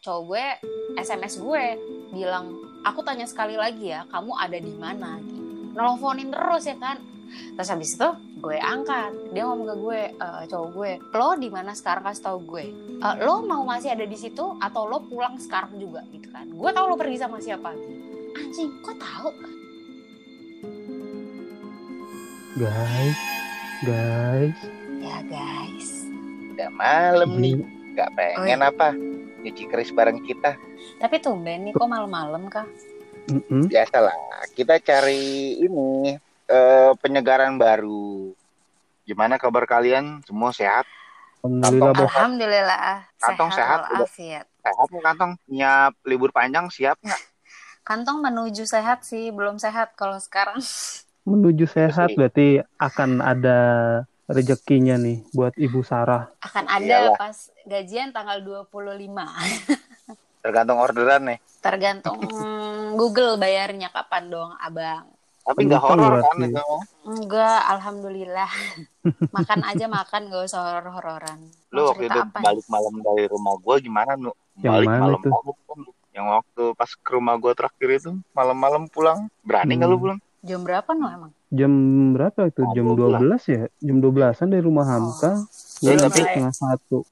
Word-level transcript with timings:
cowok 0.00 0.22
gue 0.32 0.44
SMS 0.96 1.36
gue 1.36 1.64
bilang 2.10 2.56
aku 2.82 3.04
tanya 3.04 3.28
sekali 3.28 3.52
lagi 3.54 3.92
ya 3.92 4.08
kamu 4.08 4.32
ada 4.32 4.56
di 4.56 4.72
mana? 4.72 5.20
Gitu 5.20 5.40
nelfonin 5.70 6.32
terus 6.32 6.66
ya 6.66 6.74
kan. 6.80 6.98
Terus 7.30 7.68
habis 7.70 7.94
itu 7.94 8.08
gue 8.42 8.58
angkat. 8.58 9.12
Dia 9.30 9.46
ngomong 9.46 9.68
ke 9.70 9.76
gue 9.78 10.00
"Eh, 10.18 10.42
cowok 10.50 10.68
gue 10.74 10.90
lo 11.14 11.28
di 11.38 11.46
mana 11.46 11.76
sekarang? 11.76 12.02
Kasih 12.02 12.24
tau 12.26 12.38
gue. 12.42 12.64
"Eh, 12.74 13.14
lo 13.22 13.44
mau 13.44 13.62
masih 13.62 13.94
ada 13.94 14.02
di 14.02 14.18
situ 14.18 14.56
atau 14.58 14.88
lo 14.88 15.04
pulang 15.04 15.38
sekarang 15.38 15.78
juga? 15.78 16.02
Gitu 16.10 16.26
kan. 16.32 16.48
Gue 16.50 16.70
tahu 16.72 16.84
lo 16.90 16.96
pergi 16.98 17.20
sama 17.20 17.38
siapa. 17.38 17.70
Gitu. 17.76 18.08
anjing 18.30 18.70
kok 18.78 18.94
tahu 18.94 19.30
Guys, 22.54 23.18
guys. 23.82 24.58
ya 25.02 25.18
guys. 25.26 25.88
Udah 26.54 26.70
malam 26.70 27.30
nih, 27.42 27.58
nggak 28.00 28.16
pengen 28.16 28.60
apa? 28.64 28.96
Nyuci 29.44 29.64
keris 29.68 29.92
bareng 29.92 30.24
kita. 30.24 30.56
tapi 30.96 31.20
tumben 31.20 31.68
nih 31.68 31.72
kok 31.76 31.84
malam-malam 31.84 32.48
kah 32.48 32.64
mm-mm. 33.28 33.68
Biasalah, 33.68 34.16
kita 34.56 34.80
cari 34.80 35.60
ini 35.60 36.16
eh, 36.48 36.92
penyegaran 36.96 37.60
baru. 37.60 38.32
Gimana 39.04 39.36
kabar 39.36 39.68
kalian? 39.68 40.24
Semua 40.24 40.52
sehat? 40.56 40.88
Alhamdulillah 41.40 41.92
bos. 41.96 42.12
alhamdulillah 42.12 42.80
Kantong 43.16 43.50
sehat, 43.52 43.80
Sehat 44.60 44.88
nih 44.92 45.00
kantong? 45.00 45.32
Nyiap 45.48 45.92
libur 46.04 46.32
panjang 46.32 46.68
siap 46.68 47.00
nggak? 47.00 47.20
kantong 47.88 48.20
menuju 48.20 48.68
sehat 48.68 49.02
sih 49.08 49.32
belum 49.32 49.56
sehat 49.56 49.96
kalau 49.96 50.20
sekarang 50.20 50.60
Menuju 51.28 51.68
sehat 51.68 52.16
berarti 52.16 52.64
akan 52.80 53.20
ada 53.20 53.58
rezekinya 54.30 54.94
nih 54.94 55.26
buat 55.30 55.52
Ibu 55.52 55.80
Sarah. 55.80 56.30
akan 56.40 56.64
ada 56.66 56.86
Iyalah. 57.06 57.16
pas 57.16 57.36
gajian 57.64 58.10
tanggal 58.10 58.38
25 58.38 58.70
Tergantung 60.40 60.78
orderan 60.78 61.22
nih. 61.26 61.38
tergantung 61.60 62.16
mm, 62.16 62.96
Google 62.96 63.36
bayarnya 63.36 63.90
kapan 63.90 64.24
dong 64.26 64.56
abang 64.56 65.04
Tapi 65.40 65.60
nggak 65.62 65.82
horor 65.82 66.22
kan 66.22 66.36
itu? 66.40 66.62
enggak 67.02 67.60
alhamdulillah 67.68 68.48
makan 69.36 69.60
aja 69.62 69.84
makan 69.86 70.28
gak 70.28 70.46
usah 70.46 70.60
horor-hororan 70.62 71.40
Lu 71.68 71.84
waktu 71.84 72.06
itu 72.06 72.16
apa 72.16 72.38
balik 72.40 72.64
malam 72.66 72.94
dari 72.98 73.24
rumah 73.26 73.54
gua 73.56 73.76
gimana 73.76 74.14
nu? 74.14 74.32
Yang 74.56 74.72
Balik 74.74 74.88
malam 74.90 75.20
itu? 75.20 75.28
banget 75.28 75.56
kan. 75.64 75.78
Yang 76.10 76.26
waktu 76.28 76.62
pas 76.74 76.90
ke 76.92 77.10
rumah 77.10 77.34
gua 77.36 77.52
terakhir 77.52 77.88
itu 77.94 78.10
malam-malam 78.30 78.82
pulang. 78.86 79.18
Berani 79.40 79.74
nggak 79.74 79.86
lu 79.86 79.94
Hmm. 79.94 80.04
pulang? 80.06 80.18
jam 80.40 80.60
berapa 80.60 80.90
no 80.90 81.06
emang 81.06 81.32
Jam 81.50 81.72
berapa 82.14 82.46
itu? 82.46 82.62
Jam 82.72 82.94
12 82.94 83.42
ya? 83.50 83.66
Jam 83.82 83.96
12-an 83.98 84.48
dari 84.54 84.62
rumah 84.62 84.86
Hamka. 84.86 85.42
Gue 85.82 85.98
Ya, 85.98 85.98
tapi- 85.98 86.22
setengah 86.22 86.54
satu. 86.54 87.02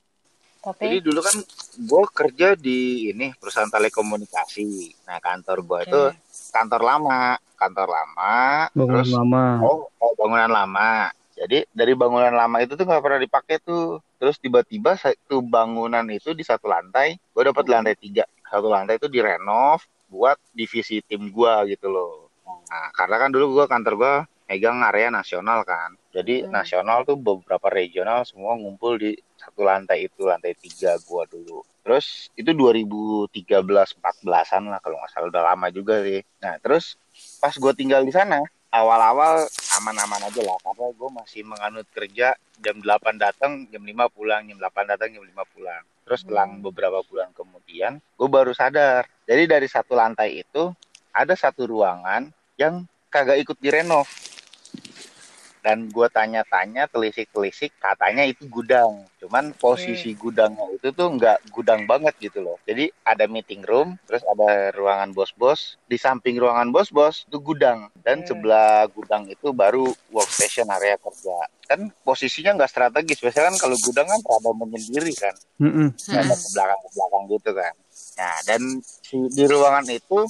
tapi 0.59 0.85
Jadi 0.91 0.99
dulu 1.07 1.21
kan 1.23 1.37
gue 1.81 2.03
kerja 2.13 2.49
di 2.59 3.09
ini 3.11 3.31
perusahaan 3.35 3.71
telekomunikasi. 3.71 4.95
Nah 5.07 5.19
kantor 5.19 5.59
gue 5.65 5.79
Oke. 5.81 5.87
itu 5.87 6.03
kantor 6.51 6.83
lama, 6.83 7.23
kantor 7.57 7.89
lama, 7.89 8.37
Bangun 8.75 8.91
terus 9.01 9.11
lama. 9.15 9.45
oh, 9.65 9.87
oh, 9.97 10.13
bangunan 10.19 10.51
lama. 10.51 11.09
Jadi 11.35 11.63
dari 11.71 11.95
bangunan 11.95 12.35
lama 12.35 12.59
itu 12.61 12.75
tuh 12.75 12.85
nggak 12.85 13.01
pernah 13.03 13.21
dipakai 13.23 13.57
tuh. 13.63 14.03
Terus 14.19 14.37
tiba-tiba 14.37 14.99
satu 14.99 15.41
bangunan 15.41 16.03
itu 16.11 16.35
di 16.35 16.43
satu 16.43 16.67
lantai, 16.67 17.17
gue 17.17 17.43
dapat 17.43 17.65
lantai 17.65 17.95
tiga. 17.95 18.27
Satu 18.45 18.67
lantai 18.67 18.99
itu 18.99 19.07
direnov 19.07 19.81
buat 20.11 20.37
divisi 20.53 20.99
tim 21.07 21.31
gue 21.31 21.55
gitu 21.71 21.87
loh. 21.89 22.28
Nah 22.49 22.87
karena 22.97 23.17
kan 23.21 23.31
dulu 23.31 23.61
gue 23.61 23.67
kantor 23.69 23.95
gue 23.97 24.15
megang 24.49 24.81
area 24.81 25.13
nasional 25.13 25.61
kan. 25.63 25.93
Jadi 26.09 26.49
Hmm. 26.49 26.51
nasional 26.57 27.05
tuh 27.05 27.21
beberapa 27.21 27.69
regional 27.69 28.25
semua 28.25 28.57
ngumpul 28.57 28.97
di 28.97 29.13
satu 29.37 29.63
lantai 29.63 30.09
itu 30.09 30.25
lantai 30.25 30.57
tiga 30.57 30.97
gua 31.05 31.29
dulu. 31.29 31.63
Terus 31.85 32.33
itu 32.35 32.51
2013 32.57 33.93
14-an 34.01 34.73
lah 34.73 34.81
kalau 34.81 34.97
nggak 34.99 35.13
salah 35.13 35.29
udah 35.29 35.45
lama 35.53 35.69
juga 35.69 36.01
sih. 36.01 36.25
Nah 36.41 36.57
terus 36.65 36.97
pas 37.39 37.53
gua 37.61 37.77
tinggal 37.77 38.03
di 38.09 38.13
sana 38.13 38.41
awal-awal 38.69 39.49
aman-aman 39.81 40.29
aja 40.29 40.45
lah 40.45 40.61
karena 40.61 40.93
gue 40.93 41.11
masih 41.13 41.41
menganut 41.41 41.89
kerja 41.89 42.37
jam 42.61 42.77
8 42.85 43.17
datang 43.17 43.65
jam 43.73 43.81
5 43.81 44.13
pulang 44.13 44.45
jam 44.45 44.61
8 44.61 44.93
datang 44.93 45.09
jam 45.13 45.25
5 45.25 45.53
pulang. 45.57 45.83
Terus 46.05 46.21
selang 46.25 46.61
beberapa 46.61 47.01
bulan 47.05 47.33
kemudian 47.33 47.97
gue 48.01 48.29
baru 48.29 48.53
sadar. 48.53 49.09
Jadi 49.25 49.45
dari 49.49 49.69
satu 49.69 49.97
lantai 49.97 50.41
itu 50.45 50.73
ada 51.13 51.33
satu 51.33 51.65
ruangan 51.65 52.29
yang 52.59 52.85
kagak 53.09 53.41
ikut 53.41 53.57
direnov. 53.63 54.05
Dan 55.59 55.91
gue 55.91 56.07
tanya-tanya 56.09 56.87
telisik-telisik 56.89 57.77
katanya 57.83 58.25
itu 58.25 58.47
gudang. 58.47 59.05
Cuman 59.21 59.53
posisi 59.53 60.15
gudangnya 60.15 60.65
itu 60.71 60.95
tuh 60.95 61.13
nggak 61.13 61.51
gudang 61.51 61.85
banget 61.85 62.15
gitu 62.23 62.41
loh. 62.41 62.57
Jadi 62.65 62.89
ada 63.05 63.27
meeting 63.27 63.67
room 63.67 63.99
terus 64.07 64.23
ada 64.25 64.71
ruangan 64.73 65.13
bos-bos. 65.13 65.77
Di 65.85 65.99
samping 65.99 66.39
ruangan 66.39 66.71
bos-bos 66.71 67.27
itu 67.27 67.37
gudang. 67.43 67.91
Dan 68.01 68.23
Oke. 68.23 68.33
sebelah 68.33 68.87
gudang 68.89 69.29
itu 69.29 69.51
baru 69.51 69.93
workstation 70.15 70.71
area 70.73 70.97
kerja. 70.97 71.37
Kan 71.69 71.91
posisinya 72.07 72.55
nggak 72.55 72.71
strategis. 72.73 73.21
Biasanya 73.21 73.53
kan 73.53 73.57
kalau 73.69 73.77
gudang 73.83 74.07
kan 74.09 74.21
rada 74.25 74.51
menyendiri 74.57 75.13
kan. 75.19 75.35
Mm-mm. 75.59 75.91
ada 76.15 76.33
ke 76.33 76.49
belakang 76.55 76.81
ke 76.81 76.89
belakang 76.97 77.23
gitu 77.35 77.51
kan. 77.53 77.75
Nah 78.17 78.35
dan 78.47 78.61
si, 78.81 79.17
di 79.37 79.45
ruangan 79.45 79.85
itu 79.91 80.25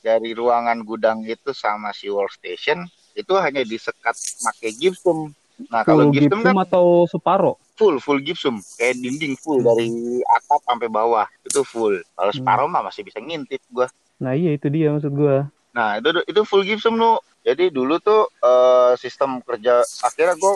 dari 0.00 0.32
ruangan 0.32 0.80
gudang 0.82 1.22
itu 1.24 1.52
sama 1.52 1.92
si 1.92 2.08
workstation 2.08 2.84
itu 3.14 3.32
hanya 3.36 3.60
disekat 3.62 4.16
pakai 4.42 4.72
gypsum 4.76 5.32
nah 5.68 5.84
kalau 5.84 6.08
gypsum 6.08 6.40
gipsum 6.40 6.40
kan 6.42 6.56
atau 6.64 7.04
separo? 7.04 7.52
full 7.76 7.96
full 8.00 8.20
gypsum 8.20 8.60
kayak 8.76 8.96
dinding 9.00 9.36
full 9.40 9.60
dari 9.60 10.20
atap 10.24 10.60
sampai 10.64 10.88
bawah 10.88 11.28
itu 11.44 11.60
full 11.64 11.96
kalau 12.16 12.32
Hmm. 12.32 12.38
separuh 12.40 12.68
mah 12.68 12.82
masih 12.84 13.04
bisa 13.04 13.20
ngintip 13.20 13.60
gua 13.72 13.88
Nah 14.20 14.36
iya 14.36 14.52
itu 14.52 14.68
dia 14.68 14.92
maksud 14.92 15.16
gua. 15.16 15.48
Nah 15.72 15.96
itu 15.96 16.12
itu 16.28 16.40
full 16.44 16.62
gypsum 16.62 17.00
nu. 17.00 17.16
Jadi 17.40 17.72
dulu 17.72 17.96
tuh 18.04 18.28
eh, 18.44 18.92
sistem 19.00 19.40
kerja 19.40 19.80
akhirnya 20.04 20.36
gue 20.36 20.54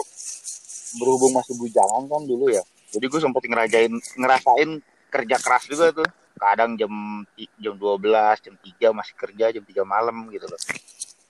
berhubung 1.01 1.33
masih 1.33 1.57
bujangan 1.57 2.05
kan 2.05 2.23
dulu 2.29 2.53
ya. 2.53 2.61
Jadi 2.93 3.09
gue 3.09 3.21
sempet 3.25 3.43
ngerajain 3.49 3.93
ngerasain 4.21 4.71
kerja 5.09 5.37
keras 5.41 5.65
juga 5.67 5.97
tuh. 5.97 6.09
Kadang 6.35 6.75
jam 6.75 6.91
jam 7.57 7.75
12, 7.75 8.03
jam 8.41 8.55
3 8.57 8.91
masih 8.91 9.15
kerja 9.15 9.47
jam 9.51 9.63
3 9.63 9.83
malam 9.83 10.29
gitu 10.29 10.45
loh. 10.45 10.61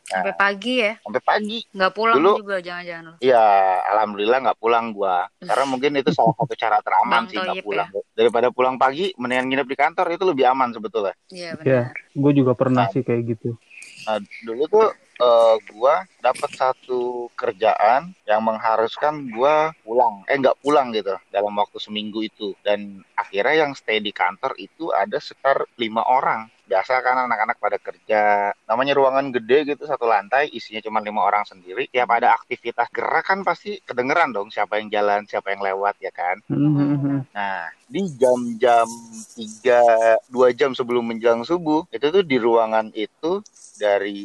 sampai 0.05 0.37
pagi 0.37 0.79
ya 0.79 1.01
Sampai 1.01 1.23
pagi. 1.23 1.59
nggak 1.67 1.93
pulang 1.93 2.15
Dulu- 2.15 2.37
juga 2.39 2.61
jangan-jangan 2.61 3.17
Iya, 3.19 3.45
alhamdulillah 3.89 4.39
nggak 4.43 4.59
pulang 4.59 4.93
gua. 4.93 5.25
Karena 5.39 5.65
mungkin 5.65 5.97
itu 5.97 6.13
salah 6.13 6.37
satu 6.37 6.53
cara 6.55 6.77
teraman 6.79 7.25
Bang 7.25 7.27
sih 7.27 7.37
nggak 7.37 7.57
Toyib 7.57 7.65
pulang. 7.65 7.89
Daripada 8.13 8.49
pulang 8.49 8.77
pagi, 8.77 9.17
mendingan 9.17 9.49
nginep 9.49 9.65
di 9.65 9.75
kantor 9.75 10.07
itu 10.11 10.25
lebih 10.25 10.45
aman 10.47 10.71
sebetulnya. 10.71 11.17
iya 11.29 11.57
Ya, 11.57 11.89
benar 11.89 11.97
gue 12.15 12.33
juga 12.33 12.53
pernah 12.53 12.85
sih 12.87 13.01
kayak 13.01 13.23
gitu. 13.27 13.57
Nah, 14.05 14.21
dulu 14.45 14.63
tuh 14.69 14.87
eh, 15.21 15.57
gua 15.73 16.07
dapat 16.19 16.51
satu 16.57 17.29
kerjaan 17.37 18.17
yang 18.25 18.41
mengharuskan 18.43 19.31
gua 19.31 19.71
pulang, 19.85 20.25
eh 20.27 20.37
nggak 20.41 20.59
pulang 20.65 20.91
gitu 20.91 21.15
dalam 21.29 21.55
waktu 21.55 21.79
seminggu 21.79 22.25
itu. 22.25 22.57
Dan 22.65 23.05
akhirnya 23.15 23.67
yang 23.67 23.73
stay 23.77 24.01
di 24.01 24.11
kantor 24.11 24.57
itu 24.59 24.91
ada 24.91 25.21
sekitar 25.21 25.69
lima 25.79 26.03
orang. 26.05 26.51
Biasa 26.65 27.05
kan 27.05 27.29
anak-anak 27.29 27.61
pada 27.61 27.77
kerja, 27.77 28.49
namanya 28.65 28.97
ruangan 28.97 29.29
gede 29.29 29.77
gitu 29.77 29.85
satu 29.85 30.09
lantai, 30.09 30.49
isinya 30.49 30.81
cuma 30.81 31.05
lima 31.05 31.21
orang 31.21 31.45
sendiri. 31.45 31.93
Tiap 31.93 32.09
ada 32.09 32.33
aktivitas 32.33 32.89
gerak 32.89 33.29
kan 33.29 33.45
pasti 33.45 33.77
kedengeran 33.85 34.33
dong 34.33 34.49
siapa 34.49 34.81
yang 34.81 34.89
jalan, 34.89 35.29
siapa 35.29 35.53
yang 35.53 35.61
lewat 35.61 36.01
ya 36.01 36.09
kan. 36.09 36.41
Mhm. 36.49 37.29
Nah, 37.37 37.69
di 37.85 38.01
jam-jam 38.17 38.89
3, 39.37 40.17
2 40.33 40.57
jam 40.57 40.73
sebelum 40.73 41.05
menjelang 41.05 41.45
subuh, 41.45 41.85
itu 41.93 42.07
tuh 42.09 42.25
di 42.25 42.41
ruangan 42.41 42.89
itu 42.97 43.45
dari 43.77 44.25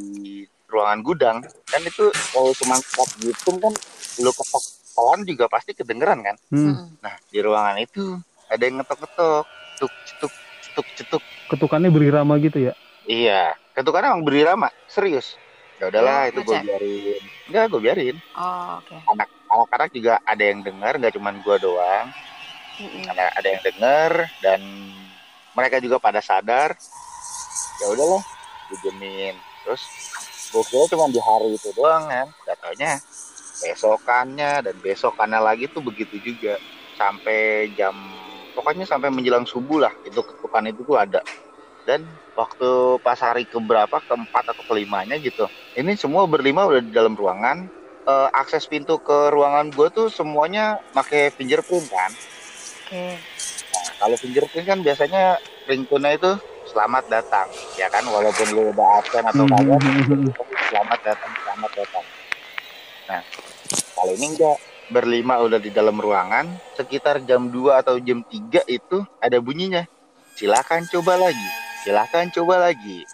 ruangan 0.69 0.99
gudang, 1.01 1.37
kan 1.65 1.81
itu 1.81 2.05
kalau 2.29 2.53
cuma 2.53 2.77
stop 2.77 3.09
gitu 3.17 3.49
kan, 3.57 3.73
lu 4.21 4.31
ketok 4.31 4.63
pelan 4.93 5.19
juga 5.25 5.45
pasti 5.49 5.71
kedengeran 5.73 6.21
kan. 6.21 6.35
Hmm. 6.53 6.77
Mm-mm. 6.77 6.87
Nah, 7.01 7.15
di 7.27 7.39
ruangan 7.41 7.77
itu 7.81 8.03
ada 8.47 8.61
yang 8.61 8.75
ngetok-ngetok, 8.79 9.45
tuk 9.81 9.93
cetuk, 10.05 10.33
cetuk 10.61 10.87
cetuk. 10.95 11.23
Ketukannya 11.49 11.89
berirama 11.89 12.37
gitu 12.37 12.69
ya. 12.69 12.73
Iya, 13.09 13.57
ketukannya 13.73 14.13
emang 14.13 14.25
berirama, 14.25 14.69
serius. 14.85 15.33
Ya 15.81 15.89
udahlah, 15.89 16.27
Oh, 16.27 16.29
itu 16.29 16.39
gue 16.43 16.57
biarin. 16.61 17.21
Enggak, 17.49 17.63
gue 17.71 17.81
biarin. 17.81 18.15
oh 18.35 18.83
oke 18.83 18.95
Anak 19.15 19.29
anak-anak 19.49 19.89
juga 19.95 20.13
ada 20.21 20.43
yang 20.43 20.61
dengar, 20.61 20.93
nggak 21.01 21.15
cuma 21.17 21.33
gua 21.41 21.57
doang. 21.57 22.07
Ada 23.09 23.25
ada 23.33 23.47
yang 23.49 23.61
denger 23.65 24.11
dan 24.39 24.61
mereka 25.51 25.83
juga 25.83 25.99
pada 25.99 26.23
sadar 26.23 26.71
ya 27.79 27.87
udahlah 27.91 28.23
dijemin 28.71 29.35
terus 29.63 29.83
gue 30.49 30.63
kira 30.65 30.85
cuma 30.89 31.05
di 31.09 31.21
hari 31.21 31.55
itu 31.55 31.69
doang 31.73 32.09
kan? 32.09 32.27
Katanya 32.45 32.97
besokannya 33.59 34.51
dan 34.65 34.75
besokannya 34.81 35.39
lagi 35.39 35.69
tuh 35.69 35.81
begitu 35.85 36.17
juga. 36.21 36.57
Sampai 36.97 37.71
jam 37.79 37.95
pokoknya 38.57 38.83
sampai 38.83 39.07
menjelang 39.13 39.47
subuh 39.47 39.87
lah 39.87 39.93
itu 40.03 40.19
ketukan 40.19 40.67
itu 40.67 40.81
tuh 40.83 40.97
ada. 40.99 41.21
Dan 41.87 42.05
waktu 42.35 42.99
pas 43.01 43.17
hari 43.17 43.47
keberapa 43.47 43.97
keempat 44.03 44.53
atau 44.53 44.63
kelimanya 44.67 45.17
gitu 45.17 45.47
ini 45.79 45.95
semua 45.95 46.27
berlima 46.27 46.67
udah 46.67 46.81
di 46.83 46.91
dalam 46.91 47.15
ruangan. 47.15 47.69
Eh, 48.09 48.29
akses 48.33 48.65
pintu 48.65 48.97
ke 48.97 49.29
ruangan 49.29 49.69
gue 49.69 49.87
tuh 49.93 50.07
semuanya 50.09 50.81
pakai 50.97 51.29
fingerprint 51.29 51.87
kan? 51.93 52.11
Oke. 52.89 53.15
Nah, 53.69 53.85
kalau 54.01 54.17
fingerprint 54.17 54.65
kan 54.65 54.79
biasanya 54.81 55.37
ringtone 55.69 56.17
itu 56.17 56.31
selamat 56.69 57.03
datang 57.09 57.47
ya 57.75 57.89
kan? 57.89 58.05
Walaupun 58.05 58.47
lu 58.53 58.69
udah 58.71 58.87
absen 59.01 59.25
atau 59.25 59.43
Hmm, 59.45 60.29
kagak 60.33 60.61
selamat 60.69 60.99
datang 61.01 61.31
selamat 61.43 61.71
datang. 61.73 62.05
Nah 63.09 63.21
kali 63.97 64.13
ini 64.17 64.27
enggak. 64.37 64.57
Berlima 64.89 65.37
udah 65.37 65.61
di 65.61 65.69
dalam 65.69 66.01
ruangan 66.01 66.49
sekitar 66.73 67.21
jam 67.21 67.45
2 67.53 67.77
atau 67.77 68.01
jam 68.01 68.25
3 68.25 68.65
itu 68.65 69.05
ada 69.21 69.37
bunyinya. 69.37 69.85
Silakan 70.33 70.89
coba 70.89 71.13
lagi 71.29 71.49
silakan 71.83 72.27
coba 72.29 72.69
lagi. 72.69 73.07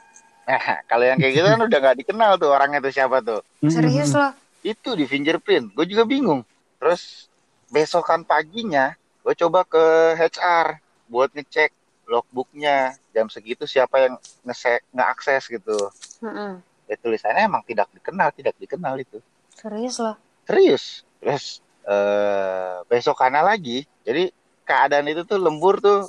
Nah 0.45 0.61
kalau 0.89 1.05
yang 1.05 1.17
kayak 1.21 1.33
gitu 1.37 1.47
kan 1.47 1.61
udah 1.61 1.79
nggak 1.79 1.97
dikenal 2.05 2.31
tuh 2.41 2.49
orangnya 2.51 2.79
tuh 2.81 2.93
siapa 2.93 3.21
tuh. 3.21 3.41
Hmm, 3.61 3.71
Serius 3.71 4.11
hmm, 4.13 4.19
lo? 4.19 4.29
itu 4.65 4.89
di 4.97 5.05
fingerprint 5.05 5.71
gue 5.77 5.85
juga 5.85 6.03
bingung. 6.03 6.41
Terus 6.81 7.29
besokan 7.69 8.25
paginya 8.25 8.93
gue 9.21 9.33
coba 9.37 9.65
ke 9.65 10.17
HR 10.17 10.81
buat 11.09 11.29
ngecek 11.33 11.73
logbooknya 12.09 12.97
jam 13.15 13.31
segitu 13.31 13.63
siapa 13.63 13.95
yang 14.03 14.13
nge 14.43 14.83
ngeakses 14.91 15.47
gitu. 15.47 15.77
Mm-mm. 16.19 16.59
ya 16.85 16.95
tulisannya 16.99 17.47
emang 17.47 17.63
tidak 17.63 17.87
dikenal 17.95 18.29
tidak 18.35 18.53
dikenal 18.59 18.99
itu. 18.99 19.23
Serius 19.55 20.03
lo? 20.03 20.19
serius. 20.43 21.07
Terus 21.23 21.63
eh 21.87 22.83
besokannya 22.91 23.41
lagi. 23.41 23.87
Jadi 24.03 24.29
keadaan 24.67 25.07
itu 25.07 25.23
tuh 25.23 25.39
lembur 25.39 25.79
tuh. 25.79 26.03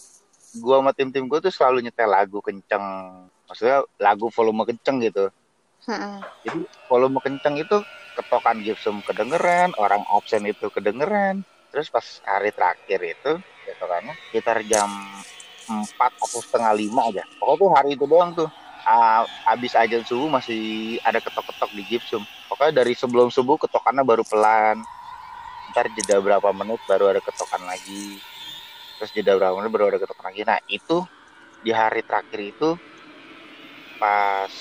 Gua 0.56 0.80
sama 0.80 0.96
tim-tim 0.96 1.28
gue 1.28 1.36
tuh 1.36 1.52
selalu 1.52 1.84
nyetel 1.84 2.10
lagu 2.10 2.42
kenceng. 2.42 2.84
Maksudnya 3.46 3.86
lagu 4.02 4.26
volume 4.34 4.66
kenceng 4.66 4.98
gitu. 5.06 5.30
Mm-mm. 5.86 6.18
jadi 6.42 6.66
volume 6.90 7.22
kenceng 7.22 7.62
itu 7.62 7.78
ketokan 8.18 8.58
gypsum 8.58 9.06
kedengeran 9.06 9.70
orang 9.78 10.02
absen 10.10 10.42
itu 10.42 10.66
kedengeran. 10.72 11.46
Terus 11.70 11.92
pas 11.92 12.02
hari 12.26 12.50
terakhir 12.50 13.00
itu 13.06 13.32
besokannya 13.68 14.18
sekitar 14.30 14.66
jam 14.66 14.88
4 15.66 15.90
atau 15.98 16.40
setengah 16.40 16.72
lima 16.78 17.10
aja. 17.10 17.22
Pokoknya 17.42 17.58
tuh 17.58 17.70
hari 17.74 17.90
itu 17.98 18.04
doang 18.06 18.30
tuh. 18.34 18.48
Ah, 18.86 19.26
abis 19.50 19.74
ajan 19.74 20.06
subuh 20.06 20.30
masih 20.30 20.94
ada 21.02 21.18
ketok-ketok 21.18 21.74
di 21.74 21.82
gypsum 21.90 22.22
pokoknya 22.46 22.80
dari 22.80 22.94
sebelum 22.94 23.28
subuh 23.28 23.58
ketokannya 23.60 24.06
baru 24.06 24.24
pelan. 24.24 24.80
Ntar 25.74 25.92
jeda 25.92 26.22
berapa 26.22 26.48
menit 26.56 26.80
baru 26.88 27.12
ada 27.12 27.20
ketokan 27.20 27.66
lagi. 27.66 28.16
Terus 28.96 29.10
jeda 29.12 29.36
berapa 29.36 29.58
menit 29.60 29.70
baru 29.74 29.92
ada 29.92 29.98
ketokan 30.00 30.32
lagi. 30.32 30.42
Nah 30.46 30.62
itu 30.70 31.04
di 31.60 31.74
hari 31.74 32.00
terakhir 32.06 32.40
itu 32.40 32.78
pas 34.00 34.52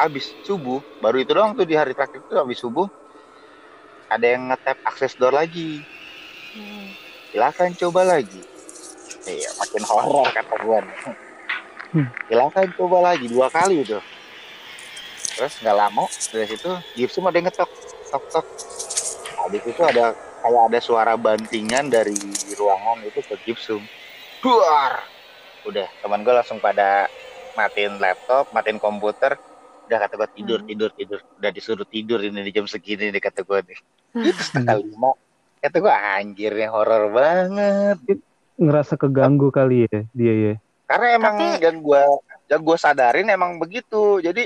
abis 0.00 0.32
subuh 0.46 0.80
baru 1.02 1.20
itu 1.20 1.32
doang 1.34 1.52
tuh 1.52 1.66
di 1.66 1.74
hari 1.76 1.92
terakhir 1.92 2.22
itu 2.22 2.38
abis 2.38 2.62
subuh 2.62 2.88
ada 4.08 4.24
yang 4.24 4.48
ngetap 4.48 4.78
akses 4.86 5.18
door 5.18 5.34
lagi. 5.34 5.84
Hmm. 6.50 6.90
silakan 7.30 7.70
coba 7.78 8.02
lagi 8.02 8.42
iya 9.30 9.50
makin 9.58 9.82
horor 9.86 10.26
kata 10.34 10.54
gue. 10.58 10.78
Hmm. 11.90 12.06
silakan 12.30 12.70
coba 12.78 12.98
lagi 13.12 13.26
dua 13.26 13.50
kali 13.50 13.82
itu. 13.82 13.98
Terus 15.34 15.54
nggak 15.58 15.76
lama 15.76 16.04
dari 16.30 16.46
situ 16.46 16.70
Gibson 16.94 17.26
ada 17.26 17.36
yang 17.38 17.46
ngetok. 17.50 17.70
Tok 18.10 18.24
tok. 18.30 18.46
Habis 19.46 19.62
itu 19.66 19.82
ada 19.82 20.14
kayak 20.14 20.62
ada 20.70 20.78
suara 20.78 21.14
bantingan 21.18 21.90
dari 21.90 22.14
ruangan 22.54 23.02
itu 23.04 23.20
ke 23.26 23.34
Gibson 23.44 23.82
duar 24.40 25.04
udah 25.68 25.84
teman 26.00 26.24
gue 26.24 26.32
langsung 26.32 26.56
pada 26.62 27.10
matiin 27.58 27.98
laptop 28.00 28.48
matiin 28.54 28.78
komputer. 28.80 29.36
Udah 29.90 29.98
kata 30.06 30.14
gue 30.14 30.28
tidur 30.38 30.58
Hmm. 30.62 30.70
tidur 30.70 30.90
tidur. 30.94 31.18
Udah 31.42 31.50
disuruh 31.50 31.86
tidur 31.90 32.22
ini 32.22 32.46
di 32.46 32.54
jam 32.54 32.70
segini 32.70 33.10
nih 33.10 33.18
kata 33.18 33.42
gue 33.42 33.58
nih. 33.66 33.78
Hmm. 34.14 34.24
itu 34.30 34.42
setengah 34.46 34.78
lima. 34.78 35.10
Kata 35.60 35.76
gue 35.76 35.92
anjir 35.92 36.54
nih 36.54 36.70
horor 36.70 37.10
banget 37.10 37.98
ngerasa 38.60 38.94
keganggu 38.94 39.48
kali 39.48 39.88
ya 39.88 40.04
dia 40.12 40.34
ya. 40.36 40.54
Karena 40.84 41.06
emang 41.16 41.34
Tapi- 41.40 41.64
yang 41.64 41.76
gue 41.80 42.02
yang 42.46 42.60
gue 42.60 42.76
sadarin 42.76 43.26
emang 43.26 43.56
begitu. 43.56 44.20
Jadi 44.20 44.44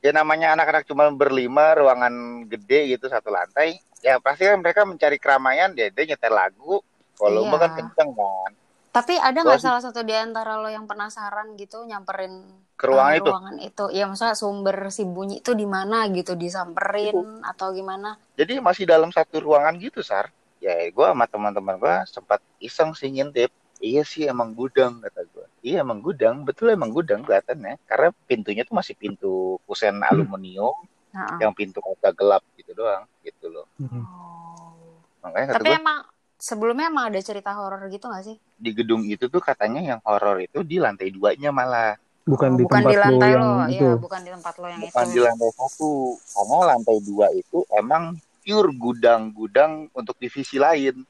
ya 0.00 0.10
namanya 0.10 0.56
anak-anak 0.56 0.88
cuma 0.88 1.12
berlima 1.12 1.76
ruangan 1.76 2.12
gede 2.48 2.96
gitu 2.96 3.06
satu 3.06 3.28
lantai 3.28 3.76
ya 4.00 4.16
pasti 4.18 4.44
kan 4.44 4.60
mereka 4.60 4.84
mencari 4.84 5.16
keramaian 5.16 5.70
dia 5.70 5.92
dia 5.92 6.04
nyetel 6.08 6.32
lagu. 6.32 6.80
Volume 7.14 7.52
Iya. 7.52 7.60
kan 7.62 7.70
kenceng 7.78 8.10
kan. 8.10 8.50
Tapi 8.90 9.14
ada 9.18 9.38
nggak 9.42 9.58
salah 9.58 9.82
satu 9.82 10.02
di 10.02 10.14
antara 10.14 10.54
lo 10.54 10.70
yang 10.70 10.86
penasaran 10.86 11.54
gitu 11.54 11.82
nyamperin 11.82 12.42
ke 12.74 12.86
ruangan 12.86 13.14
eh, 13.14 13.18
itu? 13.18 13.30
ruangan 13.30 13.56
itu? 13.58 13.84
Ya 13.90 14.04
maksudnya 14.06 14.34
sumber 14.34 14.78
si 14.90 15.02
bunyi 15.02 15.42
itu 15.42 15.50
di 15.54 15.66
mana 15.66 16.06
gitu 16.10 16.34
disamperin 16.34 17.42
atau 17.42 17.74
gimana? 17.74 18.14
jadi 18.34 18.58
masih 18.58 18.86
dalam 18.86 19.10
satu 19.10 19.42
ruangan 19.42 19.74
gitu 19.78 19.98
sar 19.98 20.30
ya 20.64 20.88
gue 20.88 21.06
sama 21.12 21.28
teman-teman 21.28 21.76
gue 21.76 21.96
sempat 22.08 22.40
iseng 22.56 22.96
sih 22.96 23.12
ngintip. 23.12 23.52
Iya 23.84 24.00
sih 24.06 24.24
emang 24.24 24.56
gudang 24.56 25.04
kata 25.04 25.28
gue 25.28 25.46
iya 25.60 25.84
emang 25.84 26.00
gudang. 26.00 26.48
Betul 26.48 26.72
emang 26.72 26.88
gudang 26.88 27.20
kelihatannya. 27.20 27.76
Karena 27.84 28.08
pintunya 28.24 28.64
tuh 28.64 28.80
masih 28.80 28.96
pintu 28.96 29.60
kusen 29.68 30.00
aluminium 30.00 30.72
Nah, 31.14 31.38
yang 31.38 31.54
pintu 31.54 31.78
kaca 31.78 32.10
gelap 32.10 32.42
gitu 32.58 32.74
doang 32.74 33.06
gitu 33.22 33.46
loh. 33.46 33.70
Hmm. 33.78 34.02
oh. 34.02 34.98
makanya 35.22 35.54
kata 35.54 35.56
Tapi 35.62 35.70
gue 35.70 35.78
emang 35.78 35.98
sebelumnya 36.42 36.90
emang 36.90 37.04
ada 37.14 37.20
cerita 37.22 37.54
horor 37.54 37.86
gitu 37.86 38.10
gak 38.10 38.26
sih? 38.26 38.36
di 38.58 38.70
gedung 38.74 39.06
itu 39.06 39.30
tuh 39.30 39.38
katanya 39.38 39.78
yang 39.94 40.00
horor 40.02 40.42
itu 40.42 40.66
di 40.66 40.82
lantai 40.82 41.14
duanya 41.14 41.54
malah. 41.54 41.94
Bukan 42.24 42.56
Oh, 42.56 42.58
di 42.58 42.64
bukan 42.64 42.80
tempat 42.80 42.90
di 42.90 42.96
lo 42.96 43.04
lantai 43.04 43.30
yang 43.30 43.44
lo, 43.44 43.52
itu. 43.68 43.84
Iya 43.84 43.92
bukan 44.00 44.20
di 44.24 44.30
tempat 44.32 44.54
lo 44.56 44.66
yang 44.72 44.80
bukan 44.80 45.04
itu. 45.04 45.12
di 45.12 45.20
lantai 45.20 45.50
satu. 45.52 45.92
Karena 46.16 46.56
lantai 46.72 46.96
dua 47.04 47.26
itu 47.36 47.58
emang 47.76 48.02
pure 48.44 48.70
gudang-gudang 48.76 49.88
untuk 49.96 50.14
divisi 50.20 50.60
lain. 50.60 51.02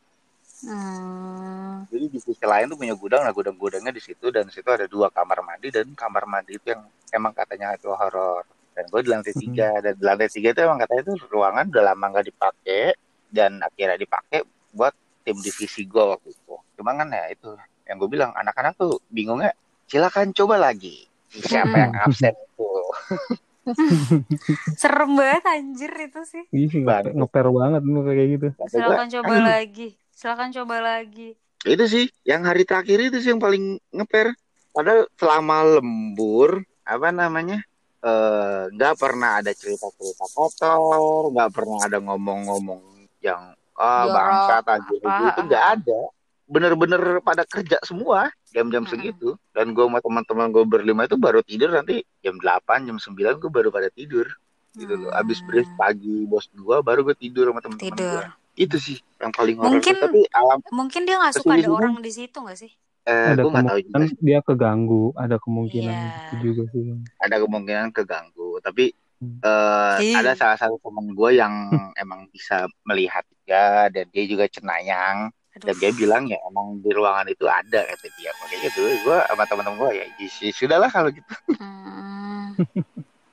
Hmm. 0.64 1.84
jadi 1.92 2.08
divisi 2.08 2.40
lain 2.40 2.72
tuh 2.72 2.78
punya 2.80 2.96
gudang 2.96 3.20
nah 3.20 3.36
gudang-gudangnya 3.36 3.92
di 3.92 4.00
situ 4.00 4.32
dan 4.32 4.48
di 4.48 4.52
situ 4.54 4.64
ada 4.72 4.88
dua 4.88 5.12
kamar 5.12 5.44
mandi 5.44 5.68
dan 5.68 5.92
kamar 5.92 6.24
mandi 6.24 6.56
itu 6.56 6.72
yang 6.72 6.88
emang 7.12 7.36
katanya 7.36 7.76
itu 7.76 7.92
horor 7.92 8.48
dan 8.72 8.88
gue 8.88 9.00
di 9.04 9.10
lantai 9.12 9.34
tiga 9.36 9.76
dan 9.84 9.92
di 9.92 10.02
lantai 10.02 10.28
tiga 10.32 10.56
itu 10.56 10.60
emang 10.64 10.80
katanya 10.80 11.02
itu 11.04 11.14
ruangan 11.28 11.68
udah 11.68 11.84
lama 11.84 12.04
nggak 12.16 12.26
dipakai 12.32 12.96
dan 13.30 13.62
akhirnya 13.62 13.98
dipakai 13.98 14.40
buat 14.74 14.94
tim 15.22 15.38
divisi 15.38 15.86
gue 15.86 16.04
waktu 16.04 16.34
itu. 16.34 16.54
Cuma 16.78 16.94
kan 16.98 17.08
ya 17.08 17.30
itu 17.30 17.54
yang 17.86 17.96
gue 18.02 18.10
bilang 18.10 18.30
anak-anak 18.34 18.74
tuh 18.74 18.98
bingungnya 19.08 19.54
silakan 19.86 20.34
coba 20.34 20.58
lagi. 20.58 21.06
Siapa 21.34 21.74
yang 21.74 21.94
absen 21.98 22.34
itu 22.34 22.70
Serem 24.80 25.10
banget 25.14 25.44
anjir 25.46 25.92
itu 25.92 26.20
sih. 26.24 26.44
Iya 26.50 26.66
sih 26.68 26.80
ngeper, 26.82 27.46
Banget. 27.48 27.80
lu 27.82 28.00
kayak 28.02 28.28
gitu 28.32 28.48
Silakan 28.68 29.08
coba 29.10 29.32
"Aduh, 29.32 29.46
lagi. 29.46 29.88
Silakan 30.10 30.48
coba 30.52 30.76
lagi. 30.80 31.28
itu 31.64 31.84
sih 31.88 32.04
yang 32.22 32.44
hari 32.44 32.62
terakhir 32.62 33.00
itu 33.02 33.16
sih 33.18 33.32
yang 33.32 33.40
paling 33.40 33.80
ngeper 33.88 34.36
padahal 34.70 35.08
selama 35.16 35.80
lembur 35.80 36.60
apa 36.84 37.08
namanya 37.08 37.64
eh, 38.04 38.68
nggak 38.68 38.94
pernah 39.00 39.40
ada 39.40 39.48
cerita-cerita 39.48 40.28
kotor 40.28 41.32
nggak 41.32 41.50
pernah 41.50 41.78
ada 41.80 41.98
ngomong-ngomong 42.04 42.84
yang 43.24 43.56
ah 43.74 44.04
Jorok, 44.04 44.12
bangsa 44.12 44.54
tajir 44.60 45.00
itu 45.00 45.40
nggak 45.40 45.64
ada 45.80 46.00
bener-bener 46.44 47.00
pada 47.24 47.48
kerja 47.48 47.80
semua 47.80 48.28
jam-jam 48.54 48.86
segitu 48.86 49.34
dan 49.50 49.74
gue 49.74 49.82
sama 49.82 49.98
teman-teman 49.98 50.46
gue 50.48 50.64
berlima 50.64 51.04
itu 51.04 51.16
baru 51.16 51.42
tidur 51.42 51.68
nanti 51.68 52.06
jam 52.20 52.38
8 52.38 52.86
jam 52.86 52.96
9 52.96 53.10
gue 53.36 53.50
baru 53.50 53.68
pada 53.68 53.90
tidur 53.90 54.30
gitu 54.72 54.94
loh 54.96 55.10
abis 55.12 55.38
Hmm. 55.38 55.48
brief 55.48 55.68
pagi 55.74 56.22
bos 56.24 56.46
gue 56.48 56.76
baru 56.80 57.02
gue 57.02 57.16
tidur 57.16 57.50
sama 57.50 57.60
teman-teman 57.60 57.90
Tidur. 57.92 58.22
gue 58.22 58.24
itu 58.56 58.76
sih 58.78 58.96
yang 59.18 59.30
paling 59.30 59.56
horor 59.56 59.70
Mungkin- 59.72 59.98
tapi 59.98 60.20
alam 60.30 60.58
Mungkin 60.70 61.02
dia 61.02 61.16
nggak 61.18 61.34
suka 61.36 61.52
ada 61.52 61.68
orang 61.68 61.98
di 61.98 62.12
situ 62.12 62.36
nggak 62.36 62.54
sih? 62.56 62.70
eh, 63.04 63.34
ada 63.34 63.42
gue 63.42 63.50
nggak 63.50 63.66
tahu 63.66 63.78
juga 63.82 63.96
dia 64.18 64.38
keganggu 64.40 65.04
ada 65.14 65.36
kemungkinan 65.36 65.92
Iya. 65.92 66.14
itu 66.24 66.34
juga 66.40 66.62
sih 66.70 66.82
ada 67.18 67.36
kemungkinan 67.36 67.86
keganggu 67.90 68.50
tapi 68.60 68.94
Hmm. 69.14 69.38
eh, 69.40 69.94
Ih. 70.04 70.14
ada 70.16 70.34
salah 70.34 70.54
satu 70.54 70.76
teman 70.78 71.10
gue 71.10 71.30
yang 71.32 71.54
emang 71.96 72.26
bisa 72.28 72.64
melihat 72.82 73.22
juga 73.26 73.86
dan 73.88 74.04
dia 74.08 74.24
juga 74.26 74.44
cenayang. 74.46 75.30
Dan 75.62 75.74
dia 75.78 75.92
bilang 75.94 76.24
ya 76.26 76.38
emang 76.50 76.82
di 76.82 76.90
ruangan 76.90 77.26
itu 77.30 77.46
ada 77.46 77.86
kata 77.86 78.06
dia 78.18 78.30
makanya 78.42 78.58
gitu 78.66 78.80
gue 78.82 79.18
sama 79.30 79.44
teman-teman 79.46 79.76
gue 79.78 79.90
ya 79.94 80.04
ya 80.18 80.50
sudahlah 80.50 80.90
kalau 80.90 81.10
gitu 81.14 81.30
Hmm. 81.60 82.58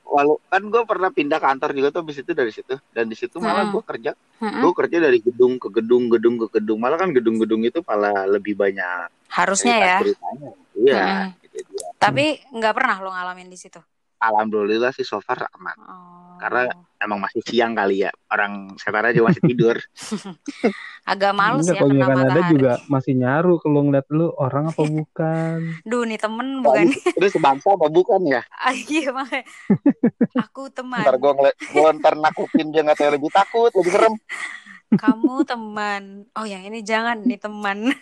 walau 0.06 0.36
kan 0.52 0.60
gue 0.60 0.84
pernah 0.84 1.08
pindah 1.08 1.40
kantor 1.40 1.72
juga 1.72 1.88
tuh 1.96 2.04
habis 2.04 2.20
itu 2.20 2.32
dari 2.36 2.52
situ 2.52 2.76
dan 2.92 3.08
di 3.08 3.16
situ 3.16 3.40
malah 3.40 3.64
Hmm. 3.64 3.74
gue 3.74 3.84
kerja 3.88 4.12
Mm-mm. 4.44 4.60
gue 4.60 4.72
kerja 4.76 4.98
dari 5.00 5.20
gedung 5.24 5.56
ke 5.56 5.68
gedung 5.72 6.04
gedung 6.12 6.36
ke 6.36 6.48
gedung 6.60 6.78
malah 6.84 7.00
kan 7.00 7.16
gedung-gedung 7.16 7.64
itu 7.64 7.80
malah 7.88 8.28
lebih 8.28 8.60
banyak 8.60 9.08
Harusnya 9.32 9.76
ya. 9.80 9.98
ceritanya 10.04 10.50
iya 10.76 11.04
Mm-mm. 11.32 11.48
gitu 11.48 11.58
Tapi 11.96 12.26
nggak 12.52 12.74
pernah 12.76 12.98
lo 13.00 13.10
ngalamin 13.14 13.48
di 13.48 13.56
situ. 13.56 13.80
Alhamdulillah 14.22 14.94
sih 14.94 15.04
so 15.04 15.18
far 15.20 15.50
aman 15.52 15.78
Oh. 15.82 16.38
Karena 16.42 16.66
emang 16.98 17.22
masih 17.22 17.46
siang 17.46 17.78
kali 17.78 18.02
ya 18.02 18.10
orang 18.28 18.74
setan 18.76 19.06
aja 19.06 19.22
masih 19.22 19.46
tidur 19.46 19.78
agak 21.12 21.34
males 21.34 21.66
Enggak, 21.66 21.74
ya 21.74 21.82
kalau 21.82 21.94
kena 21.94 21.98
misalkan 22.00 22.18
ada 22.18 22.26
matahari. 22.34 22.52
juga 22.52 22.74
masih 22.88 23.14
nyaru 23.16 23.54
kalau 23.58 23.80
ngeliat 23.86 24.08
lu 24.10 24.28
orang 24.36 24.64
apa 24.66 24.82
bukan 24.98 25.60
Duh 25.82 26.02
nih 26.02 26.18
temen 26.18 26.48
bukan? 26.62 26.86
Ini 26.90 27.28
sebangsa 27.30 27.68
apa 27.72 27.86
bukan 27.88 28.22
ya? 28.26 28.42
Ah, 28.58 28.74
iya 28.74 29.10
makanya. 29.10 29.46
Aku 30.40 30.70
teman. 30.70 31.02
Ntar 31.02 31.18
gue 31.18 31.32
ngeliat, 31.32 31.58
gue 31.58 31.90
ntar 31.98 32.14
nakutin 32.16 32.68
dia 32.70 32.82
nggak 32.82 32.98
tahu 32.98 33.10
lebih 33.12 33.30
takut, 33.30 33.70
lebih 33.72 33.92
serem. 33.92 34.14
Kamu 34.92 35.42
teman. 35.44 36.04
Oh 36.34 36.44
yang 36.44 36.62
ini 36.64 36.82
jangan 36.82 37.22
nih 37.22 37.38
teman. 37.38 37.94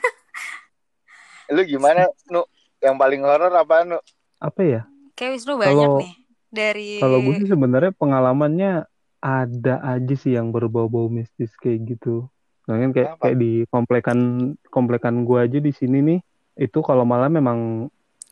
Lu 1.49 1.61
gimana, 1.63 2.07
Nu? 2.27 2.45
yang 2.79 2.95
paling 2.95 3.19
horor 3.19 3.51
apa 3.51 3.83
nu? 3.83 3.99
Apa 4.37 4.61
ya? 4.61 4.81
Kayak 5.19 5.31
Wisnu 5.35 5.53
banyak 5.53 5.67
Kalau- 5.75 5.99
nih 5.99 6.13
dari 6.49 6.89
Kalau 6.97 7.19
gue 7.19 7.35
sih 7.35 7.47
sebenarnya 7.47 7.91
pengalamannya 7.91 8.71
ada 9.19 9.75
aja 9.83 10.15
sih 10.15 10.31
yang 10.31 10.49
berbau-bau 10.49 11.11
mistis 11.11 11.51
kayak 11.53 11.83
gitu. 11.89 12.31
Nah, 12.65 12.79
kan 12.79 12.89
kayak 12.89 13.07
Kenapa? 13.11 13.21
kayak 13.21 13.37
di 13.37 13.51
komplekan 13.67 14.19
komplekan 14.65 15.15
gue 15.21 15.39
aja 15.41 15.59
di 15.59 15.71
sini 15.71 15.99
nih, 15.99 16.19
itu 16.57 16.79
kalau 16.79 17.03
malam 17.03 17.27
memang 17.29 17.59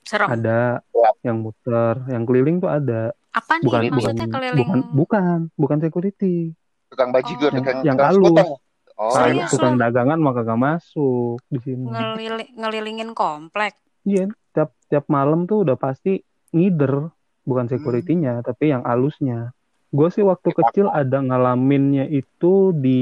serem. 0.01 0.31
ada 0.31 0.79
Ya. 0.87 1.09
yang 1.25 1.43
muter, 1.43 1.99
yang 2.07 2.23
keliling 2.23 2.57
tuh 2.57 2.71
ada. 2.71 3.11
Apa 3.29 3.59
nih 3.59 3.65
Bukan 3.67 3.81
bukan 3.83 3.93
maksudnya 3.93 4.27
keliling? 4.29 4.57
bukan 4.63 4.79
bukan 4.95 5.39
bukan 5.53 5.77
security. 5.77 6.55
Tukang 6.87 7.11
bajigur, 7.11 7.51
Oh. 7.51 7.57
tukang 7.59 7.77
Yang 7.83 7.97
tukang 7.97 8.07
halus. 8.07 8.23
sekuteng. 8.23 8.49
Oh, 8.97 9.13
Serius 9.13 9.49
tukang 9.51 9.73
lu? 9.75 9.81
dagangan 9.83 10.17
mah 10.17 10.33
kagak 10.33 10.57
masuk 10.57 11.37
di 11.45 11.59
sini. 11.59 11.85
Ngelili- 11.85 12.49
ngelilingin 12.55 13.11
komplek. 13.11 13.75
Iya, 14.01 14.25
tiap 14.49 14.71
tiap 14.87 15.05
malam 15.05 15.43
tuh 15.43 15.61
udah 15.61 15.75
pasti 15.75 16.23
ngider, 16.57 17.13
bukan 17.45 17.65
security-nya, 17.69 18.41
tapi 18.41 18.73
yang 18.73 18.81
alusnya. 18.81 19.53
Gue 19.87 20.09
sih 20.09 20.25
waktu 20.25 20.49
kecil 20.51 20.89
ada 20.89 21.21
ngalaminnya 21.21 22.09
itu 22.09 22.75
di 22.75 23.01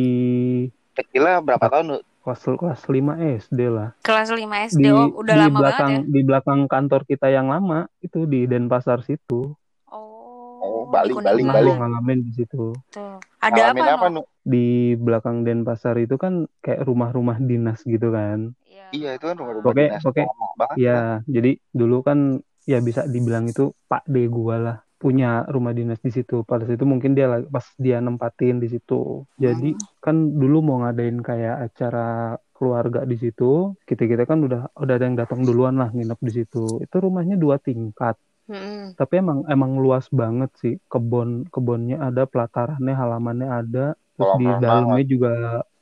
kecilnya 0.93 1.41
berapa 1.41 1.65
tahun 1.65 1.99
kelas 2.21 2.41
kelas 2.57 2.81
5 2.85 3.41
SD 3.41 3.59
lah. 3.69 3.89
Kelas 4.01 4.29
5 4.29 4.41
SD 4.69 4.81
Di 4.81 4.89
oh, 4.89 5.09
udah 5.15 5.33
di 5.33 5.41
lama 5.45 5.57
belakang 5.61 5.91
banget 5.93 6.05
ya. 6.05 6.11
di 6.13 6.21
belakang 6.21 6.59
kantor 6.65 7.01
kita 7.05 7.27
yang 7.29 7.47
lama 7.49 7.85
itu 7.99 8.25
di 8.25 8.45
Denpasar 8.45 9.01
situ. 9.01 9.53
Oh, 9.87 10.57
Oh, 10.57 10.89
Bali, 10.89 11.13
Bali, 11.13 11.21
Kuningan. 11.21 11.37
Pernah 11.45 11.53
Bali. 11.53 11.69
gua 11.69 11.77
ngalamin 11.85 12.19
di 12.21 12.31
situ. 12.33 12.73
Tuh. 12.89 13.17
Ada 13.37 13.53
Ngalamin 13.69 13.83
apa, 13.85 13.93
apa 13.93 14.07
nu? 14.09 14.21
Di 14.41 14.65
belakang 14.97 15.45
Denpasar 15.45 15.95
itu 15.97 16.17
kan 16.17 16.33
kayak 16.59 16.81
rumah-rumah 16.81 17.37
dinas 17.37 17.85
gitu 17.85 18.09
kan. 18.09 18.53
Iya 18.89 19.13
itu 19.13 19.25
kan 19.25 19.35
rumah-rumah 19.37 19.65
Oke, 19.65 19.85
dinas 19.85 20.01
oke. 20.01 20.21
lama 20.25 20.47
banget. 20.57 20.75
Ya, 20.79 20.99
jadi 21.25 21.51
dulu 21.69 22.01
kan 22.01 22.41
ya 22.65 22.77
bisa 22.81 23.05
dibilang 23.05 23.45
itu 23.49 23.71
Pak 23.85 24.09
D 24.09 24.25
gua 24.29 24.55
lah 24.57 24.77
punya 24.95 25.45
rumah 25.45 25.75
dinas 25.75 26.01
di 26.01 26.09
situ. 26.09 26.41
Pada 26.47 26.65
situ 26.65 26.81
mungkin 26.87 27.13
dia 27.13 27.29
lagi- 27.29 27.49
pas 27.51 27.65
dia 27.77 28.01
nempatin 28.01 28.57
di 28.57 28.67
situ. 28.71 29.21
Jadi 29.37 29.75
kan 30.01 30.15
dulu 30.33 30.57
mau 30.65 30.77
ngadain 30.81 31.19
kayak 31.21 31.69
acara 31.69 32.33
keluarga 32.55 33.03
di 33.05 33.19
situ. 33.19 33.75
Kita 33.85 34.07
kita 34.07 34.23
kan 34.25 34.41
udah 34.41 34.71
udah 34.73 34.93
ada 34.95 35.05
yang 35.05 35.19
datang 35.19 35.43
duluan 35.45 35.77
lah 35.77 35.91
nginep 35.93 36.19
di 36.23 36.31
situ. 36.31 36.81
Itu 36.81 36.95
rumahnya 37.03 37.35
dua 37.37 37.59
tingkat. 37.61 38.15
Mm-mm. 38.45 38.93
Tapi 38.95 39.13
emang 39.19 39.43
emang 39.49 39.77
luas 39.77 40.05
banget 40.09 40.49
sih. 40.61 40.73
Kebon 40.89 41.49
kebonnya 41.53 41.97
ada, 42.01 42.25
pelatarannya, 42.25 42.93
halamannya 42.95 43.49
ada. 43.51 43.85
Terus 44.15 44.31
di 44.39 44.47
Kolam 44.47 44.61
dalamnya 44.63 45.03
juga 45.03 45.33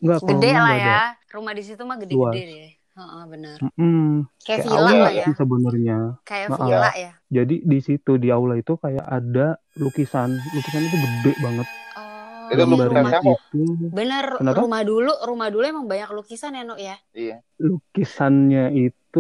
enggak 0.02 0.20
Gede 0.26 0.50
lah 0.50 0.62
nggak 0.66 0.80
ada. 0.82 0.82
ya. 0.82 1.02
Rumah 1.32 1.54
di 1.54 1.64
situ 1.64 1.82
mah 1.86 1.96
Luas. 1.96 2.02
gede-gede 2.02 2.42
deh. 2.50 2.72
Heeh, 2.94 3.24
bener. 3.26 3.58
Mm-mm. 3.58 4.30
Kayak 4.46 4.60
Kayak 4.62 4.66
villa 4.70 4.92
aula 4.94 5.10
ya. 5.10 5.26
sih 5.26 5.36
sebenarnya. 5.36 5.98
Kayak 6.30 6.48
Heeh. 6.54 6.68
villa 6.70 6.92
ya. 6.94 7.12
Jadi 7.34 7.56
di 7.66 7.80
situ 7.82 8.12
di 8.22 8.30
aula 8.30 8.54
itu 8.62 8.74
kayak 8.78 9.06
ada 9.10 9.58
lukisan, 9.82 10.30
lukisan 10.54 10.82
itu 10.86 10.98
gede 11.02 11.34
banget. 11.42 11.68
Oh, 11.98 12.48
Itu 12.54 12.64
lukisan 12.70 12.90
rumah. 12.94 13.12
itu 13.18 13.64
Bener, 13.90 14.26
Kenapa? 14.38 14.60
rumah 14.62 14.82
dulu, 14.86 15.12
rumah 15.26 15.48
dulu 15.50 15.64
emang 15.66 15.86
banyak 15.90 16.10
lukisan 16.14 16.54
ya, 16.54 16.62
Nuk 16.62 16.78
ya? 16.78 16.96
Iya. 17.18 17.42
Lukisannya 17.60 18.74
itu 18.74 19.20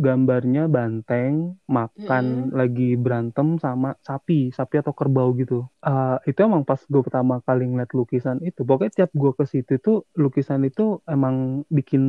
gambarnya 0.00 0.64
banteng 0.70 1.60
makan 1.68 2.24
Mm-mm. 2.48 2.56
lagi 2.56 2.96
berantem 2.96 3.60
sama 3.60 3.92
sapi, 4.00 4.48
sapi 4.48 4.74
atau 4.80 4.96
kerbau 4.96 5.36
gitu. 5.36 5.68
Eh, 5.84 6.16
itu 6.32 6.40
emang 6.40 6.64
pas 6.64 6.80
gue 6.80 7.02
pertama 7.04 7.44
kali 7.44 7.68
ngeliat 7.68 7.92
lukisan 7.92 8.40
itu, 8.40 8.64
pokoknya 8.64 8.92
tiap 9.04 9.10
gue 9.12 9.32
ke 9.36 9.44
situ 9.44 9.76
tuh 9.76 9.96
lukisan 10.16 10.64
itu 10.64 11.04
emang 11.04 11.68
bikin 11.68 12.02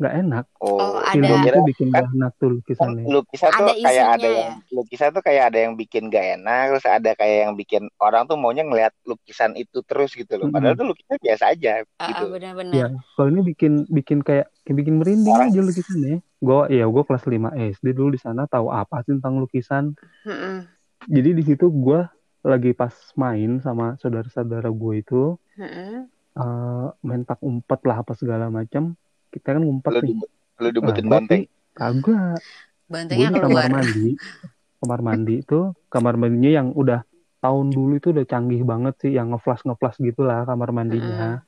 nggak 0.00 0.14
enak. 0.26 0.44
Oh, 0.58 0.74
Oh, 0.80 0.98
ada- 0.98 1.14
Film 1.14 1.38
kira 1.46 1.58
itu 1.58 1.68
bikin 1.70 1.86
kan- 1.86 2.02
nggak 2.02 2.08
enak 2.18 2.32
tuh 2.40 2.48
lukisannya. 2.58 3.04
lukisan 3.06 3.50
tuh 3.54 3.66
Ada 3.70 3.82
kayak 3.86 4.06
ada 4.16 4.28
yang 4.28 4.52
lukisan 4.74 5.08
tuh 5.14 5.22
kayak 5.22 5.42
ada 5.52 5.58
yang 5.64 5.74
bikin 5.78 6.02
gak 6.10 6.26
enak 6.36 6.62
terus 6.74 6.86
ada 6.86 7.10
kayak 7.14 7.36
yang 7.46 7.54
bikin 7.54 7.82
orang 8.02 8.22
tuh 8.26 8.36
maunya 8.36 8.62
ngeliat 8.66 8.92
lukisan 9.06 9.52
itu 9.54 9.78
terus 9.86 10.10
gitu 10.18 10.34
loh 10.36 10.48
padahal 10.50 10.74
tuh 10.74 10.86
lukisan 10.90 11.16
biasa 11.22 11.44
aja 11.54 11.72
gitu 12.02 12.24
ah, 12.24 12.28
bener-bener. 12.28 12.74
Ya, 12.76 12.86
kalau 13.14 13.28
ini 13.32 13.40
bikin 13.46 13.72
bikin 13.88 14.18
kayak 14.20 14.50
kayak 14.66 14.76
bikin 14.76 14.98
merinding 14.98 15.30
Orang- 15.30 15.48
aja 15.48 15.60
lukisannya. 15.62 16.18
Gue 16.36 16.60
ya 16.68 16.84
gue 16.84 17.02
kelas 17.02 17.24
5 17.24 17.38
SD 17.54 17.86
dulu 17.92 18.10
di 18.10 18.18
sana 18.18 18.44
tahu 18.44 18.68
apa 18.68 19.00
sih 19.00 19.14
tentang 19.14 19.38
lukisan. 19.38 19.94
Mm-mm. 20.22 20.66
Jadi 21.06 21.30
di 21.32 21.42
situ 21.44 21.70
gue 21.70 22.02
lagi 22.42 22.70
pas 22.72 22.90
main 23.14 23.58
sama 23.58 23.94
saudara-saudara 23.96 24.66
gue 24.66 24.94
itu 24.96 25.38
Mm-mm. 25.54 26.10
eh, 26.34 26.86
main 27.00 27.22
tak 27.22 27.38
umpet 27.40 27.78
lah 27.80 28.02
apa 28.02 28.12
segala 28.12 28.46
macam. 28.48 28.98
Kita 29.28 29.52
kan 29.52 29.62
ngumpet 29.62 29.92
lu 29.92 30.00
nih. 30.02 30.08
di 30.12 30.26
lu 30.56 30.68
dibetin 30.72 31.04
Nah, 31.04 31.12
banteng 31.14 31.42
Kagak. 31.70 32.02
Gue 32.02 32.18
Bantengnya 32.88 33.28
di 33.28 33.34
kamar 33.36 33.46
keluar. 33.46 33.70
mandi. 33.72 34.06
Kamar 34.76 35.00
mandi 35.00 35.34
itu 35.38 35.58
kamar 35.86 36.14
mandinya 36.16 36.50
yang 36.52 36.68
udah 36.72 37.00
tahun 37.38 37.66
dulu 37.68 37.92
itu 37.94 38.10
udah 38.10 38.24
canggih 38.24 38.62
banget 38.62 38.94
sih 38.98 39.12
yang 39.12 39.30
ngeflash 39.30 39.62
ngeflash 39.62 39.98
gitulah 39.98 40.42
kamar 40.42 40.70
mandinya. 40.70 41.44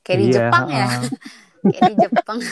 Kayak 0.00 0.18
di 0.18 0.26
Iya, 0.26 0.34
Jepang 0.46 0.66
ya. 0.68 0.86
heeh. 0.86 1.02
Di 1.62 1.94
Jepang. 1.96 2.40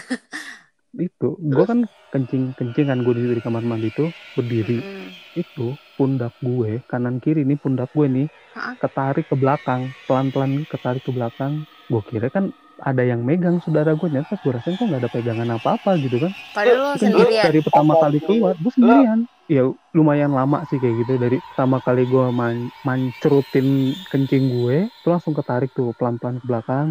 itu 0.97 1.37
gue 1.37 1.65
kan 1.67 1.85
kencing 2.09 2.57
kencing 2.57 2.89
kan 2.89 3.05
gue 3.05 3.13
di, 3.13 3.29
di 3.29 3.43
kamar 3.45 3.61
mandi 3.61 3.93
itu 3.93 4.09
berdiri 4.33 4.81
Mm-mm. 4.81 5.13
itu 5.37 5.77
pundak 5.93 6.33
gue 6.41 6.81
kanan 6.89 7.21
kiri 7.21 7.45
nih 7.45 7.61
pundak 7.61 7.93
gue 7.93 8.09
nih 8.09 8.27
Hah? 8.57 8.81
ketarik 8.81 9.29
ke 9.29 9.37
belakang 9.37 9.93
pelan 10.09 10.33
pelan 10.33 10.65
ketarik 10.65 11.05
ke 11.05 11.13
belakang 11.13 11.69
gue 11.93 12.03
kira 12.09 12.33
kan 12.33 12.49
ada 12.81 13.05
yang 13.05 13.21
megang 13.21 13.61
saudara 13.61 13.93
gue 13.93 14.09
nyata 14.09 14.41
gue 14.41 14.53
rasain 14.53 14.77
kok 14.77 14.89
nggak 14.89 15.05
ada 15.05 15.11
pegangan 15.13 15.49
apa 15.53 15.77
apa 15.77 16.01
gitu 16.01 16.17
kan 16.17 16.33
Padahal 16.53 16.77
lo 16.77 16.89
kan 16.89 17.01
sendirian. 17.01 17.45
dari 17.45 17.61
pertama 17.61 17.93
kali 18.01 18.19
keluar 18.21 18.55
gue 18.57 18.73
sendirian 18.73 19.19
ya 19.55 19.61
lumayan 19.99 20.33
lama 20.39 20.57
sih 20.69 20.79
kayak 20.83 20.97
gitu 21.07 21.13
dari 21.25 21.37
pertama 21.49 21.77
kali 21.87 22.01
gue 22.13 22.25
man 22.41 22.57
mancrutin 22.87 23.67
kencing 24.11 24.45
gue 24.55 24.77
itu 24.99 25.07
langsung 25.13 25.35
ketarik 25.39 25.71
tuh 25.79 25.87
pelan 25.99 26.17
pelan 26.21 26.37
ke 26.43 26.47
belakang. 26.51 26.87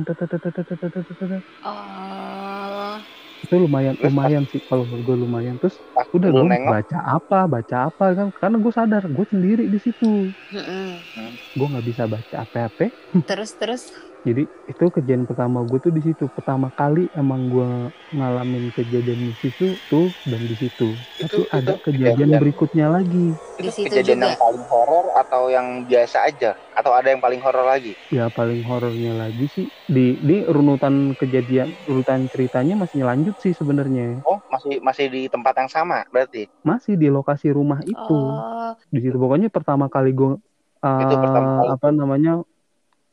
Oh. 1.63 3.05
itu 3.43 3.55
lumayan 3.63 3.95
lumayan 4.05 4.43
sih 4.51 4.59
kalau 4.67 4.83
menurut 4.89 5.03
gue 5.07 5.17
lumayan 5.23 5.55
terus 5.61 5.75
udah 6.15 6.31
gue 6.39 6.49
baca 6.71 6.97
apa 7.17 7.37
baca 7.53 7.75
apa 7.87 8.03
kan 8.17 8.27
karena 8.39 8.57
gue 8.63 8.73
sadar 8.79 9.03
gue 9.15 9.25
sendiri 9.33 9.63
di 9.73 9.77
situ 9.85 10.05
Mm-mm. 10.51 11.37
gue 11.57 11.67
nggak 11.71 11.85
bisa 11.89 12.03
baca 12.13 12.35
apa-apa 12.45 12.85
Terus 13.27 13.51
terus. 13.59 13.83
Jadi 14.25 14.43
itu 14.65 14.85
kejadian 14.89 15.23
pertama 15.23 15.61
gue 15.61 15.77
tuh 15.77 15.93
di 15.93 16.01
situ. 16.01 16.25
Pertama 16.27 16.73
kali 16.73 17.13
emang 17.13 17.45
gue 17.45 17.69
ngalamin 18.09 18.73
kejadian 18.73 19.21
di 19.21 19.33
situ 19.37 19.77
tuh 19.85 20.17
dan 20.25 20.41
di 20.41 20.55
situ. 20.57 20.97
Tapi 21.15 21.29
Itu- 21.29 21.45
ada 21.47 21.77
itu 21.77 21.83
kejadian 21.85 22.17
kejadian- 22.25 22.41
berikutnya 22.41 22.87
lagi. 22.89 23.37
Di 23.55 23.69
situ 23.69 23.87
kejadian 23.87 24.17
juga. 24.17 24.27
yang 24.27 24.39
paling 24.41 24.65
horor 24.65 25.05
atau 25.15 25.41
yang 25.47 25.67
biasa 25.85 26.17
aja? 26.25 26.51
Atau 26.73 26.91
ada 26.91 27.07
yang 27.07 27.21
paling 27.21 27.39
horor 27.39 27.63
lagi? 27.63 27.93
Ya 28.09 28.27
paling 28.27 28.65
horornya 28.65 29.13
lagi 29.13 29.45
sih. 29.45 29.67
Di 29.85 30.17
di 30.17 30.41
runutan 30.43 31.13
kejadian 31.13 31.77
urutan 31.85 32.25
ceritanya 32.27 32.75
masih 32.75 33.05
lanjut 33.05 33.37
sih 33.37 33.53
sebenarnya. 33.53 34.25
Oh 34.25 34.41
masih 34.49 34.81
masih 34.81 35.05
di 35.07 35.21
tempat 35.29 35.53
yang 35.55 35.69
sama 35.69 36.01
berarti? 36.09 36.49
Masih 36.61 36.97
di 36.97 37.07
lokasi 37.07 37.53
rumah 37.53 37.79
itu. 37.79 38.17
Oh, 38.17 38.73
di 38.89 38.99
situ. 38.99 39.15
Pokoknya 39.15 39.47
pertama 39.47 39.85
kali 39.85 40.11
gue 40.11 40.35
Itu 40.81 41.15
pertama 41.15 41.61
kali. 41.61 41.69
apa 41.73 41.87
namanya 41.89 42.33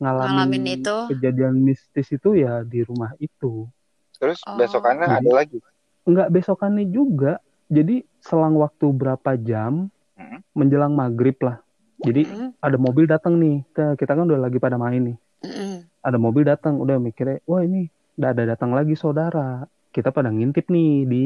ngalamin, 0.03 0.29
Ngalamin 0.29 0.65
itu. 0.75 0.97
kejadian 1.09 1.55
mistis 1.57 2.09
itu 2.09 2.35
ya 2.35 2.61
di 2.63 2.83
rumah 2.83 3.15
itu 3.17 3.71
terus 4.19 4.43
Oh. 4.43 4.55
besokannya 4.55 5.07
Jadi- 5.09 5.19
ada 5.21 5.31
lagi 5.33 5.59
nggak 6.03 6.29
besokannya 6.29 6.85
juga 6.87 7.39
jadi 7.67 8.03
selang 8.19 8.55
waktu 8.55 8.91
berapa 8.91 9.35
jam 9.37 9.87
Hmm. 10.13 10.43
menjelang 10.53 10.93
maghrib 10.93 11.39
lah 11.39 11.63
jadi 11.99 12.23
Mm-mm. 12.25 12.49
ada 12.59 12.77
mobil 12.77 13.07
datang 13.07 13.39
nih 13.39 13.63
kita, 13.65 13.95
kita 13.97 14.13
kan 14.13 14.27
udah 14.27 14.41
lagi 14.41 14.59
pada 14.59 14.75
main 14.75 15.03
nih 15.05 15.19
Mm-mm. 15.41 15.87
ada 16.01 16.19
mobil 16.19 16.43
datang 16.43 16.77
udah 16.77 16.99
mikirnya 16.99 17.39
wah 17.45 17.63
ini 17.63 17.87
udah 18.15 18.29
ada 18.29 18.43
datang 18.45 18.71
lagi 18.71 18.93
saudara 18.93 19.65
kita 19.89 20.11
pada 20.11 20.29
ngintip 20.29 20.67
nih 20.67 20.93
di 21.05 21.25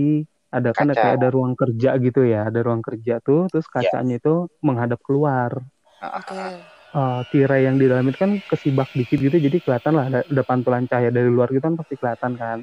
ada 0.48 0.70
kan 0.70 0.86
Kaca. 0.86 0.96
kayak 0.96 1.14
ada 1.16 1.28
ruang 1.28 1.52
kerja 1.52 1.96
gitu 1.96 2.20
ya 2.22 2.46
ada 2.46 2.60
ruang 2.60 2.80
kerja 2.80 3.18
tuh 3.18 3.48
terus 3.48 3.66
kacanya 3.66 4.16
itu 4.16 4.46
menghadap 4.60 5.00
keluar 5.00 5.64
Oke. 5.98 6.75
Eh, 6.94 7.20
tirai 7.28 7.66
yang 7.68 7.76
di 7.82 7.84
dalam 7.90 8.06
itu 8.08 8.16
kan 8.24 8.32
kesibak 8.50 8.88
dikit 8.96 9.18
gitu 9.20 9.36
jadi 9.36 9.56
kelihatan 9.60 9.92
lah 9.98 10.04
ada, 10.08 10.20
ada 10.32 10.42
pantulan 10.48 10.86
cahaya 10.88 11.10
dari 11.12 11.28
luar 11.28 11.48
gitu 11.52 11.60
kan 11.68 11.74
pasti 11.76 11.94
kelihatan 12.00 12.32
kan. 12.40 12.58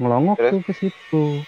Ngelongok 0.00 0.38
Terus? 0.38 0.50
tuh 0.50 0.60
ke 0.64 0.72
situ. 0.72 1.44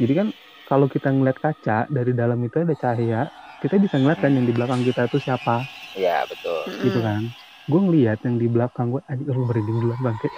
Jadi 0.00 0.12
kan 0.18 0.28
kalau 0.68 0.86
kita 0.86 1.08
ngeliat 1.10 1.38
kaca 1.42 1.90
dari 1.90 2.12
dalam 2.14 2.38
itu 2.46 2.56
ada 2.62 2.74
cahaya 2.78 3.26
kita 3.60 3.74
bisa 3.82 3.96
ngeliat 4.00 4.20
kan 4.22 4.32
yang 4.36 4.46
di 4.48 4.54
belakang 4.54 4.82
kita 4.86 5.08
itu 5.10 5.18
siapa. 5.18 5.66
Ya 5.94 6.26
betul. 6.26 6.66
Gitu 6.84 6.98
kan. 7.06 7.22
Gue 7.70 7.80
ngeliat 7.86 8.18
yang 8.26 8.36
di 8.42 8.46
belakang 8.50 8.86
gue 8.94 9.02
aja 9.10 9.22
lu 9.36 9.42
merinding 9.48 9.76
duluan 9.82 10.00
bangke 10.06 10.28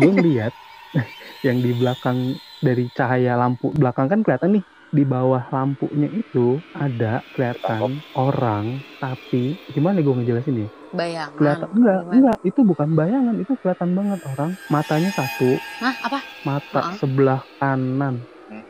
gue 0.00 0.10
ngeliat 0.16 0.52
yang 1.46 1.58
di 1.64 1.70
belakang 1.76 2.38
dari 2.60 2.90
cahaya 2.92 3.38
lampu 3.40 3.72
belakang 3.72 4.06
kan 4.12 4.20
kelihatan 4.24 4.50
nih 4.60 4.64
di 4.90 5.02
bawah 5.06 5.42
lampunya 5.54 6.10
itu 6.10 6.58
ada 6.74 7.22
kelihatan 7.30 8.02
orang 8.12 8.82
tapi 8.98 9.54
gimana 9.70 10.02
gue 10.02 10.14
ngejelasin 10.18 10.66
ya 10.66 10.68
Bayangan. 10.90 11.34
kelihatan 11.38 11.68
enggak 11.70 11.98
Gimana? 12.02 12.14
enggak 12.18 12.38
itu 12.42 12.60
bukan 12.66 12.88
bayangan 12.98 13.36
itu 13.38 13.52
kelihatan 13.62 13.90
banget 13.94 14.20
orang 14.26 14.50
matanya 14.66 15.10
satu 15.14 15.62
Hah, 15.78 15.94
apa? 16.02 16.18
mata 16.42 16.80
Heeh. 16.82 16.94
sebelah 16.98 17.40
kanan 17.62 18.26
Hmm. 18.50 18.66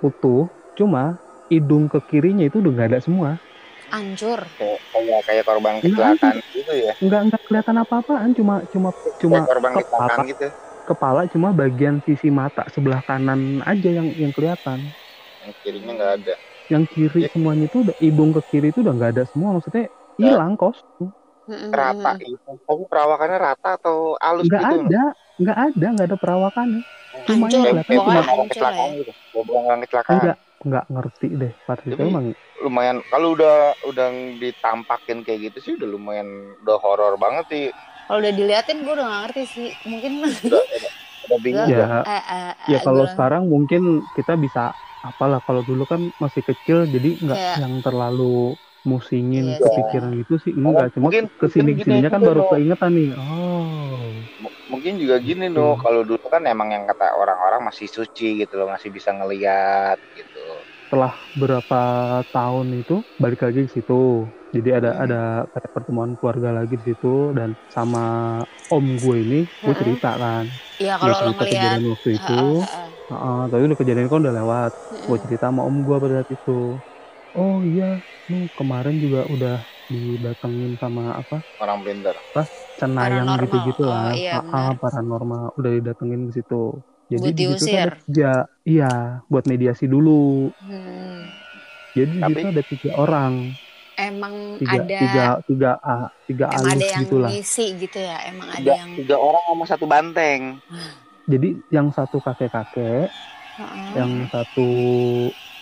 utuh 0.00 0.48
cuma 0.72 1.20
hidung 1.52 1.92
ke 1.92 2.00
kirinya 2.08 2.48
itu 2.48 2.56
udah 2.64 2.72
nggak 2.72 2.88
ada 2.96 3.00
semua 3.04 3.30
Anjur. 3.92 4.40
kayak 4.56 4.80
kayak, 4.94 5.20
kayak 5.28 5.42
korban 5.44 5.74
Enggak 5.84 6.16
kecelakaan 6.16 6.34
gitu 6.56 6.72
ya 6.72 6.92
nggak 7.00 7.20
nggak 7.28 7.42
kelihatan 7.48 7.76
apa-apaan 7.84 8.30
cuma 8.36 8.54
cuma 8.72 8.88
cuma 9.20 9.36
kayak 9.36 9.48
korban 9.48 9.72
kepala 9.76 9.84
kecelakaan 9.84 10.18
gitu 10.32 10.46
kepala 10.88 11.20
cuma 11.28 11.48
bagian 11.52 11.96
sisi 12.04 12.28
mata 12.32 12.64
sebelah 12.72 13.00
kanan 13.04 13.60
aja 13.64 13.88
yang 13.92 14.08
yang 14.16 14.32
kelihatan 14.32 14.92
yang 15.50 15.56
kirinya 15.62 15.92
nggak 15.98 16.12
ada. 16.18 16.34
Yang 16.72 16.84
kiri 16.94 17.22
Ya. 17.22 17.28
semuanya 17.32 17.64
itu 17.68 17.78
udah 17.84 17.96
hidung 18.04 18.30
ke 18.36 18.40
kiri 18.50 18.66
itu 18.72 18.78
udah 18.84 18.94
nggak 18.96 19.10
ada 19.18 19.24
semua 19.30 19.50
maksudnya 19.58 19.84
hilang 20.20 20.54
kostum 20.60 21.08
Mm-mm, 21.50 21.74
rata 21.80 22.12
itu. 22.32 22.50
Tapi 22.66 22.82
perawakannya 22.90 23.38
rata 23.46 23.68
atau 23.78 23.96
halus 24.24 24.46
nggak 24.46 24.62
gitu? 24.62 24.74
ada 24.74 24.98
nggak 25.40 25.56
ada 25.66 25.86
nggak 25.94 26.06
ada 26.08 26.18
perawakannya. 26.22 26.80
Cuma 27.26 27.46
Hancur, 27.48 27.66
yang 27.66 27.66
kelihatan 27.70 27.96
cuma 28.04 28.14
hancur 28.28 28.46
kecelakaan 28.50 28.90
ya. 28.90 28.92
gitu 28.98 29.12
orang 29.56 29.80
kecelakaan. 29.84 30.30
Enggak 30.30 30.36
nggak 30.66 30.84
ngerti 30.92 31.26
deh 31.40 31.52
pada 31.66 31.82
itu 31.88 32.02
emang 32.08 32.26
lumayan 32.60 32.98
kalau 33.08 33.28
udah 33.36 33.72
udah 33.88 34.06
ditampakin 34.42 35.18
kayak 35.24 35.40
gitu 35.50 35.58
sih 35.64 35.72
udah 35.78 35.88
lumayan 35.88 36.28
udah 36.62 36.76
horor 36.84 37.14
banget 37.24 37.44
sih. 37.52 37.64
Kalau 38.06 38.18
udah 38.22 38.34
diliatin 38.38 38.78
gue 38.84 38.92
udah 38.96 39.06
gak 39.12 39.20
ngerti 39.24 39.42
sih. 39.54 39.68
Mungkin 39.90 40.12
udah 40.46 40.62
udah, 40.76 40.90
udah 41.26 41.38
bingung 41.46 41.74
ya. 41.78 41.86
eh, 42.04 42.22
eh, 42.36 42.52
ya 42.72 42.78
eh, 42.78 42.84
kalau 42.86 43.04
gua- 43.04 43.12
sekarang 43.12 43.42
mungkin 43.52 44.08
kita 44.16 44.34
bisa 44.44 44.74
apalah 45.00 45.40
kalau 45.40 45.60
dulu 45.60 45.84
kan 45.84 46.12
masih 46.16 46.42
kecil 46.42 46.84
jadi 46.84 47.16
nggak 47.16 47.38
Kayak- 47.38 47.58
yang 47.58 47.74
terlalu 47.80 48.54
musingin 48.80 49.44
Iya 49.46 49.56
sih. 49.56 49.64
kepikiran 49.66 50.10
gitu 50.16 50.34
sih. 50.38 50.52
Enggak 50.52 50.88
cuma 50.92 51.08
Mungkin- 51.08 51.28
ke 51.30 51.46
sini 51.48 51.70
gini 51.74 52.00
kan 52.02 52.16
baru 52.18 52.48
keingetan 52.48 52.90
nih. 52.92 53.12
Oh. 53.12 54.08
M- 54.40 54.56
mungkin 54.70 54.96
juga 54.96 55.20
gini 55.20 55.48
loh 55.48 55.76
kalau 55.76 56.00
dulu 56.00 56.24
kan 56.26 56.40
emang 56.44 56.70
yang 56.70 56.84
kata 56.86 57.12
orang-orang 57.12 57.60
masih 57.62 57.84
suci 57.86 58.40
gitu 58.40 58.56
loh 58.56 58.68
masih 58.68 58.88
bisa 58.88 59.12
ngeliat 59.12 60.00
gitu. 60.14 60.44
Setelah 60.86 61.12
berapa 61.36 61.80
tahun 62.26 62.80
itu 62.80 63.04
balik 63.16 63.40
lagi 63.42 63.68
ke 63.68 63.72
situ. 63.72 64.24
Jadi 64.50 64.70
ada 64.72 64.90
Hmm. 64.90 65.04
ada 65.04 65.20
kayak 65.46 65.70
pertemuan 65.70 66.16
keluarga 66.16 66.50
lagi 66.50 66.74
di 66.74 66.84
situ 66.88 67.30
dan 67.30 67.54
sama 67.68 68.40
om 68.66 68.96
gue 68.96 69.16
ini 69.18 69.40
gue 69.44 69.70
Mm-mm. 69.70 69.76
cerita 69.76 70.10
kan. 70.16 70.44
Iya 70.76 70.96
kalau 70.96 71.12
lo 71.12 71.14
cerita 71.14 71.30
ngeliat. 71.30 71.52
kejadian 71.52 71.82
waktu 71.86 72.08
itu 72.16 72.40
Heeh, 73.10 73.40
tapi 73.48 73.62
udah 73.64 73.74
kejadian 73.76 74.06
kan 74.06 74.22
udah 74.22 74.34
lewat. 74.34 74.72
Gue 75.04 75.18
cerita 75.20 75.44
sama 75.46 75.62
om 75.62 75.82
gue 75.82 75.96
pada 75.96 76.14
saat 76.16 76.30
itu. 76.30 76.78
Oh 77.32 77.58
iya. 77.60 77.98
Nih 78.26 78.46
kemarin 78.54 78.96
juga 78.96 79.26
udah 79.26 79.56
didatengin 79.84 80.78
sama 80.78 81.18
apa? 81.18 81.42
Orang 81.58 81.82
pintar 81.82 82.14
cenayang 82.78 83.26
Paranormal. 83.26 83.42
gitu-gitu 83.44 83.82
lah. 83.84 84.06
Oh, 84.06 84.14
iya, 84.14 84.34
Ah, 84.40 84.70
ah, 84.70 84.72
paranormal. 84.72 85.44
Udah 85.52 85.70
didatengin 85.72 86.30
ke 86.30 86.38
situ. 86.38 86.78
Jadi 87.10 87.18
Buat 87.20 87.34
di 87.34 87.42
situ 87.42 87.50
tuh 87.50 87.58
diusir. 87.58 87.90
ada 87.90 87.98
tiga 88.06 88.32
iya 88.62 88.92
buat 89.26 89.44
mediasi 89.44 89.84
dulu. 89.84 90.54
Hmm. 90.62 91.26
jadi 91.90 92.06
di 92.08 92.22
Tapi- 92.22 92.34
situ 92.36 92.48
ada 92.48 92.62
tiga 92.64 92.90
orang. 92.94 93.32
Emang 93.92 94.34
tiga 94.56 94.78
ada 94.78 94.96
tiga 94.96 95.24
tiga 95.44 95.70
a 95.76 95.94
tiga 96.24 96.44
emang 96.48 96.72
ada 96.72 96.86
yang 96.86 97.02
gitu 97.02 97.16
lah. 97.18 97.28
ngisi 97.28 97.66
gitu 97.76 97.98
ya. 97.98 98.16
Emang 98.24 98.48
ada 98.48 98.56
tiga, 98.56 98.72
yang 98.78 98.90
tiga 98.94 99.16
orang 99.18 99.42
sama 99.44 99.64
satu 99.66 99.84
banteng 99.84 100.40
jadi 101.26 101.48
yang 101.68 101.88
satu 101.92 102.18
kakek 102.22 102.50
kakek 102.52 103.08
Heeh. 103.58 103.92
yang 103.98 104.12
satu 104.32 104.68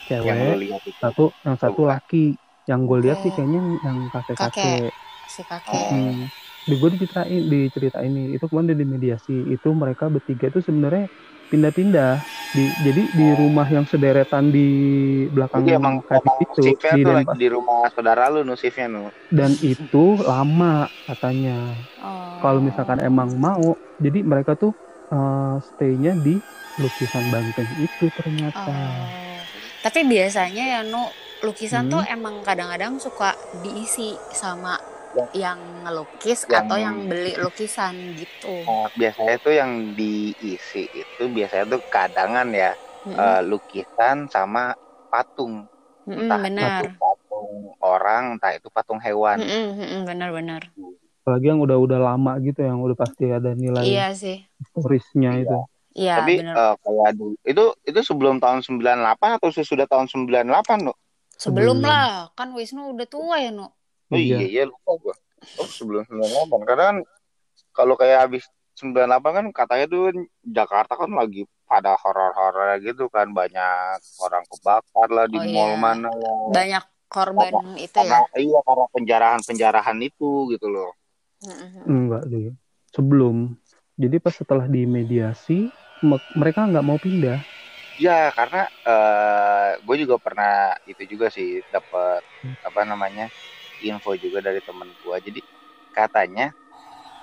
yang 0.08 0.38
cewek 0.38 0.56
itu 0.72 0.90
satu 1.00 1.24
yang 1.44 1.56
satu 1.58 1.82
laki 1.84 2.24
yang 2.68 2.84
gue 2.84 2.98
lihat 3.00 3.16
sih 3.24 3.30
Oh. 3.32 3.36
kayaknya 3.36 3.60
yang 3.80 3.98
kakek 4.12 4.36
kakek 4.36 4.52
Kakek. 4.52 4.92
si 5.28 5.42
kakek. 5.44 5.88
Hmm. 5.92 6.28
Di 6.68 6.74
gue 6.76 6.88
diceritain 6.92 7.42
di 7.48 7.60
cerita 7.72 7.98
ini 8.04 8.36
itu 8.36 8.44
kemarin 8.44 8.76
di 8.76 8.84
mediasi 8.84 9.36
itu 9.48 9.68
mereka 9.72 10.12
bertiga 10.12 10.52
itu 10.52 10.60
sebenarnya 10.60 11.08
pindah-pindah 11.48 12.12
di 12.48 12.64
jadi 12.84 13.02
di 13.08 13.26
rumah 13.36 13.68
yang 13.68 13.84
sederetan 13.88 14.52
di 14.52 14.68
belakang 15.32 15.64
Jadi 15.64 15.72
emang, 15.80 15.94
kayak 16.04 16.24
emang 16.24 16.38
itu 16.44 16.64
di 16.76 17.02
lagi 17.04 17.34
di 17.40 17.48
rumah 17.48 17.88
saudara 17.92 18.28
lu 18.28 18.40
nu 18.44 18.52
shiftnya 18.56 18.88
nu 18.88 19.08
dan 19.32 19.52
itu 19.60 20.04
lama 20.24 20.88
katanya 21.04 21.76
Oh. 22.00 22.40
kalau 22.40 22.60
misalkan 22.60 23.00
emang 23.00 23.32
mau 23.36 23.76
jadi 24.00 24.24
mereka 24.24 24.56
tuh 24.56 24.72
eh, 25.14 25.52
stay-nya 25.68 26.10
di 26.24 26.30
lukisan 26.82 27.24
banteng 27.34 27.68
itu 27.86 28.04
ternyata 28.18 28.70
Oh. 28.70 29.46
Tapi 29.84 30.00
biasanya 30.12 30.62
ya 30.72 30.78
no 30.92 30.98
lukisan 31.46 31.84
Hmm. 31.84 31.92
tuh 31.92 32.02
emang 32.14 32.36
kadang-kadang 32.46 32.94
suka 33.04 33.26
diisi 33.62 34.02
sama 34.42 34.74
yang 35.42 35.60
ngelukis 35.84 36.40
Yang- 36.48 36.58
atau 36.58 36.76
yang 36.84 36.96
beli 37.10 37.32
lukisan 37.44 37.96
gitu. 38.20 38.48
Nah, 38.66 38.84
biasanya 39.00 39.34
tuh 39.44 39.52
yang 39.60 39.72
diisi 39.98 40.78
itu 41.00 41.22
biasanya 41.36 41.64
tuh 41.72 41.80
kadangan 41.94 42.48
ya 42.62 42.70
Mm-mm. 43.06 43.18
eh, 43.20 43.40
lukisan 43.50 44.16
sama 44.34 44.60
patung 45.10 45.54
Mm-mm, 46.08 46.42
entah 46.42 46.42
benar. 46.44 46.68
itu 46.68 46.84
patung 47.00 47.50
orang 47.86 48.22
entah 48.36 48.52
itu 48.58 48.68
patung 48.76 49.00
hewan 49.06 49.40
Mm-mm, 49.40 49.78
mm-mm, 49.78 50.04
benar-benar. 50.08 50.62
Apalagi 51.28 51.46
yang 51.46 51.60
udah-udah 51.60 52.00
lama 52.00 52.32
gitu 52.40 52.60
yang 52.60 52.80
udah 52.80 52.96
pasti 52.96 53.28
ada 53.28 53.52
nilai 53.52 53.84
Iya 53.84 54.08
sih. 54.12 54.40
historisnya 54.58 55.36
itu 55.36 55.58
Iya 55.92 56.14
tapi 56.16 56.40
benar. 56.40 56.54
eh, 56.56 56.74
kayak 56.78 57.10
dulu 57.12 57.34
itu 57.42 57.64
itu 57.84 58.00
sebelum 58.00 58.38
tahun 58.38 58.64
98 58.64 58.96
atau 59.36 59.48
sesudah 59.50 59.84
tahun 59.84 60.08
98 60.08 60.48
no 60.80 60.96
Sebelum 61.34 61.78
sebelum. 61.78 61.84
lah, 61.84 62.32
kan 62.32 62.50
Wisnu 62.50 62.90
udah 62.90 63.04
tua 63.04 63.36
ya 63.36 63.50
no. 63.50 63.76
oh 64.08 64.16
iya 64.16 64.40
iya 64.40 64.64
lupa 64.64 64.90
gua 64.96 65.14
oh 65.54 65.68
sebelum 65.68 66.02
98 66.02 66.48
karena 66.64 66.84
kan 66.86 66.96
kalau 67.70 67.94
kayak 67.94 68.24
habis 68.24 68.48
98 68.74 69.04
kan 69.20 69.44
katanya 69.52 69.86
tuh 69.86 70.02
Jakarta 70.40 70.94
kan 70.94 71.10
lagi 71.10 71.44
pada 71.62 71.92
horor-horor 71.94 72.80
gitu 72.80 73.06
kan 73.06 73.28
banyak 73.28 74.00
orang 74.18 74.44
kebakar 74.46 75.08
lah 75.08 75.26
di 75.26 75.36
Oh, 75.36 75.44
mall 75.46 75.68
iya. 75.68 75.76
mana 75.76 76.08
lah 76.08 76.34
Banyak 76.48 76.84
korban 77.06 77.52
itu 77.76 77.92
karena 77.92 78.22
ya. 78.24 78.38
iya 78.38 78.58
karena 78.62 78.84
penjarahan-penjarahan 78.88 79.98
itu 79.98 80.28
gitu 80.48 80.66
loh. 80.66 80.92
Enggak 81.88 82.22
deh. 82.30 82.52
Sebelum. 82.94 83.36
Jadi 83.98 84.16
pas 84.22 84.34
setelah 84.34 84.66
di 84.70 84.86
mediasi, 84.86 85.70
me- 86.02 86.28
mereka 86.34 86.66
nggak 86.70 86.86
mau 86.86 86.98
pindah. 86.98 87.42
Ya 87.98 88.30
karena 88.30 88.70
gue 89.82 89.96
juga 90.02 90.16
pernah 90.22 90.74
itu 90.86 91.02
juga 91.18 91.26
sih 91.32 91.62
dapat 91.68 92.22
apa 92.62 92.80
namanya 92.86 93.30
info 93.82 94.14
juga 94.18 94.38
dari 94.42 94.60
temen 94.62 94.94
gue. 95.02 95.16
Jadi 95.26 95.40
katanya 95.90 96.54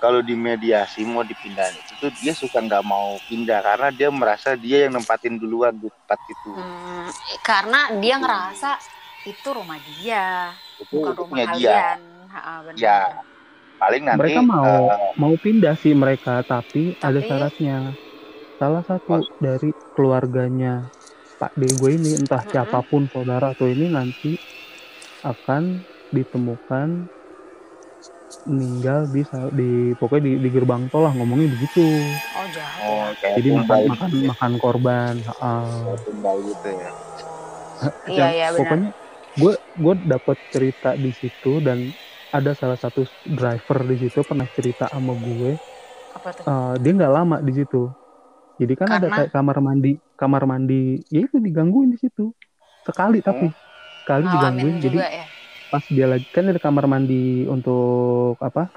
kalau 0.02 0.20
di 0.20 0.36
mediasi 0.36 1.02
mau 1.08 1.24
dipindahin 1.24 1.80
itu 1.80 1.92
tuh 1.96 2.10
dia 2.20 2.32
suka 2.36 2.60
nggak 2.60 2.84
mau 2.84 3.16
pindah 3.28 3.60
karena 3.64 3.88
dia 3.94 4.08
merasa 4.12 4.50
dia 4.56 4.86
yang 4.88 5.00
nempatin 5.00 5.40
duluan 5.40 5.74
di 5.76 5.88
tempat 5.88 6.20
itu. 6.28 6.50
Hmm, 6.56 7.08
karena 7.44 7.80
dia 8.02 8.14
ngerasa 8.22 8.70
itu 9.26 9.48
rumah 9.58 9.78
dia, 9.82 10.54
Itu 10.80 10.96
bukan 10.96 11.12
itu 11.12 11.22
rumah 11.22 11.28
punya 11.32 11.46
dia. 11.56 11.78
kalian. 11.82 12.00
Ha, 12.32 12.40
benar. 12.66 12.82
Ya 12.82 12.96
paling 13.76 14.02
nanti 14.04 14.20
mereka 14.20 14.40
mau 14.42 14.64
eh, 14.88 15.12
mau 15.16 15.34
pindah 15.36 15.74
sih 15.76 15.92
mereka, 15.92 16.40
tapi, 16.42 16.96
ada 16.98 17.20
Tapi- 17.20 17.28
syaratnya. 17.28 17.78
Salah 18.56 18.80
satu 18.88 19.20
Mas- 19.20 19.28
dari 19.36 19.68
keluarganya 19.92 20.88
Pak 21.36 21.52
D 21.54 21.68
gue 21.76 21.90
ini, 21.92 22.16
entah 22.16 22.40
Mm-mm. 22.40 22.52
siapa 22.56 22.80
pun 22.80 23.04
saudara 23.12 23.52
atau 23.52 23.68
ini 23.68 23.92
nanti 23.92 24.40
akan 25.20 25.84
ditemukan 26.08 27.04
meninggal 28.46 29.10
di 29.10 29.22
di 29.52 29.70
pokoknya 29.98 30.22
di, 30.22 30.32
di 30.38 30.48
gerbang 30.48 30.86
tol 30.88 31.04
lah 31.04 31.12
ngomongnya 31.12 31.52
begitu. 31.52 31.84
Oh 32.32 32.46
jahat. 32.48 32.80
oh, 32.80 32.96
ya. 32.96 33.08
kayak 33.20 33.34
Jadi 33.36 33.48
makan 33.52 33.78
makan 33.90 34.08
gitu 34.08 34.16
ya. 34.16 34.28
makan 34.32 34.52
korban. 34.56 35.14
Kayak 35.20 36.00
tumbal 36.06 36.36
gitu 36.46 36.68
ya. 36.70 36.90
Iya 38.08 38.26
iya 38.32 38.46
benar. 38.48 38.58
pokoknya 38.62 38.88
gue 39.36 39.52
gue 39.76 39.94
dapat 40.08 40.36
cerita 40.48 40.90
di 40.96 41.10
situ 41.12 41.52
dan 41.60 41.92
ada 42.38 42.52
salah 42.60 42.78
satu 42.78 43.00
driver 43.24 43.78
di 43.90 43.96
situ 44.02 44.18
pernah 44.28 44.46
cerita 44.56 44.84
sama 44.92 45.12
gue. 45.16 45.50
Apa 46.16 46.28
tuh? 46.32 46.44
eh, 46.48 46.74
dia 46.82 46.90
nggak 46.96 47.12
lama 47.12 47.36
di 47.46 47.52
situ. 47.58 47.80
Jadi 48.60 48.72
kan 48.80 48.88
ada 48.88 49.08
Karena? 49.08 49.16
kayak 49.16 49.30
kamar 49.36 49.56
mandi 49.60 49.92
kamar 50.16 50.42
mandi. 50.48 51.04
Ya 51.12 51.20
itu 51.26 51.36
digangguin 51.46 51.92
di 51.94 51.98
situ. 52.00 52.32
Sekali 52.86 53.18
tapi 53.20 53.46
sekali 54.00 54.24
digangguin. 54.32 54.76
Ngalamin 54.76 54.84
jadi 54.84 54.96
juga 54.96 55.08
ya. 55.12 55.26
pas 55.72 55.84
dia 55.90 56.06
lagi 56.12 56.26
kan 56.32 56.44
ada 56.50 56.60
kamar 56.62 56.84
mandi 56.88 57.44
untuk 57.48 58.36
apa? 58.40 58.72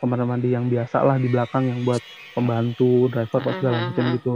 Kamar 0.00 0.20
mandi 0.28 0.48
yang 0.52 0.66
biasa 0.68 1.00
lah 1.06 1.16
di 1.16 1.28
belakang 1.32 1.64
yang 1.72 1.80
buat 1.88 2.02
pembantu 2.36 3.08
driver 3.12 3.40
apa 3.40 3.50
segala 3.56 3.76
macam 3.88 4.04
mhm. 4.04 4.14
gitu. 4.20 4.34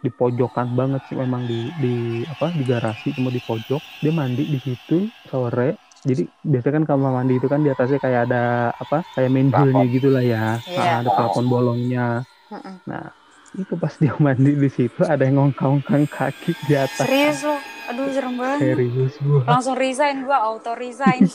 Di 0.00 0.10
pojokan 0.14 0.68
banget 0.78 1.00
sih 1.08 1.16
memang 1.18 1.42
di 1.50 1.74
di 1.76 2.24
apa 2.24 2.54
di 2.54 2.62
garasi 2.64 3.12
cuma 3.16 3.28
di 3.34 3.40
pojok. 3.42 3.82
Dia 4.02 4.12
mandi 4.14 4.46
di 4.46 4.58
situ 4.62 5.10
sore 5.26 5.89
jadi 6.08 6.22
biasanya 6.52 6.74
kan 6.80 6.86
kamar 6.90 7.10
mandi 7.16 7.32
itu 7.38 7.46
kan 7.52 7.60
di 7.64 7.68
atasnya 7.74 7.98
kayak 8.04 8.20
ada 8.28 8.38
apa 8.82 8.96
kayak 9.14 9.30
manhole-nya 9.36 9.84
gitu 9.94 10.08
lah 10.14 10.22
ya 10.32 10.38
Iya. 10.68 10.78
Nah, 10.78 10.94
ada 11.00 11.10
plafon 11.16 11.46
bolongnya 11.52 12.00
Mm-mm. 12.50 12.76
nah 12.88 13.04
itu 13.62 13.74
pas 13.82 13.94
dia 14.02 14.14
mandi 14.26 14.52
di 14.64 14.68
situ 14.76 15.00
ada 15.12 15.22
yang 15.26 15.36
ngongkang-ngongkang 15.40 16.04
kaki 16.16 16.52
di 16.68 16.74
atas 16.86 17.08
Serius 17.08 17.38
lo? 17.46 17.56
Aduh 17.90 18.06
serem 18.14 18.34
banget. 18.38 18.60
serius 18.60 19.14
gua 19.24 19.42
Langsung 19.50 19.74
resign 19.74 20.16
gua 20.22 20.38
auto 20.46 20.72
resign. 20.78 21.26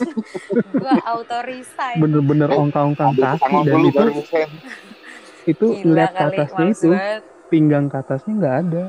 gua 0.79 0.95
auto 1.03 1.37
resign. 1.43 1.99
bener-bener 2.01 2.49
ongkang-ongkang 2.61 3.15
kaki 3.23 3.55
dan 3.67 3.79
itu 3.89 4.03
itu 5.51 5.65
ngeliat 5.85 6.11
ke 6.17 6.23
atasnya 6.29 6.65
itu 6.73 6.87
banget. 6.91 7.23
pinggang 7.51 7.85
ke 7.91 7.95
atasnya 8.01 8.31
nggak 8.39 8.55
ada 8.65 8.83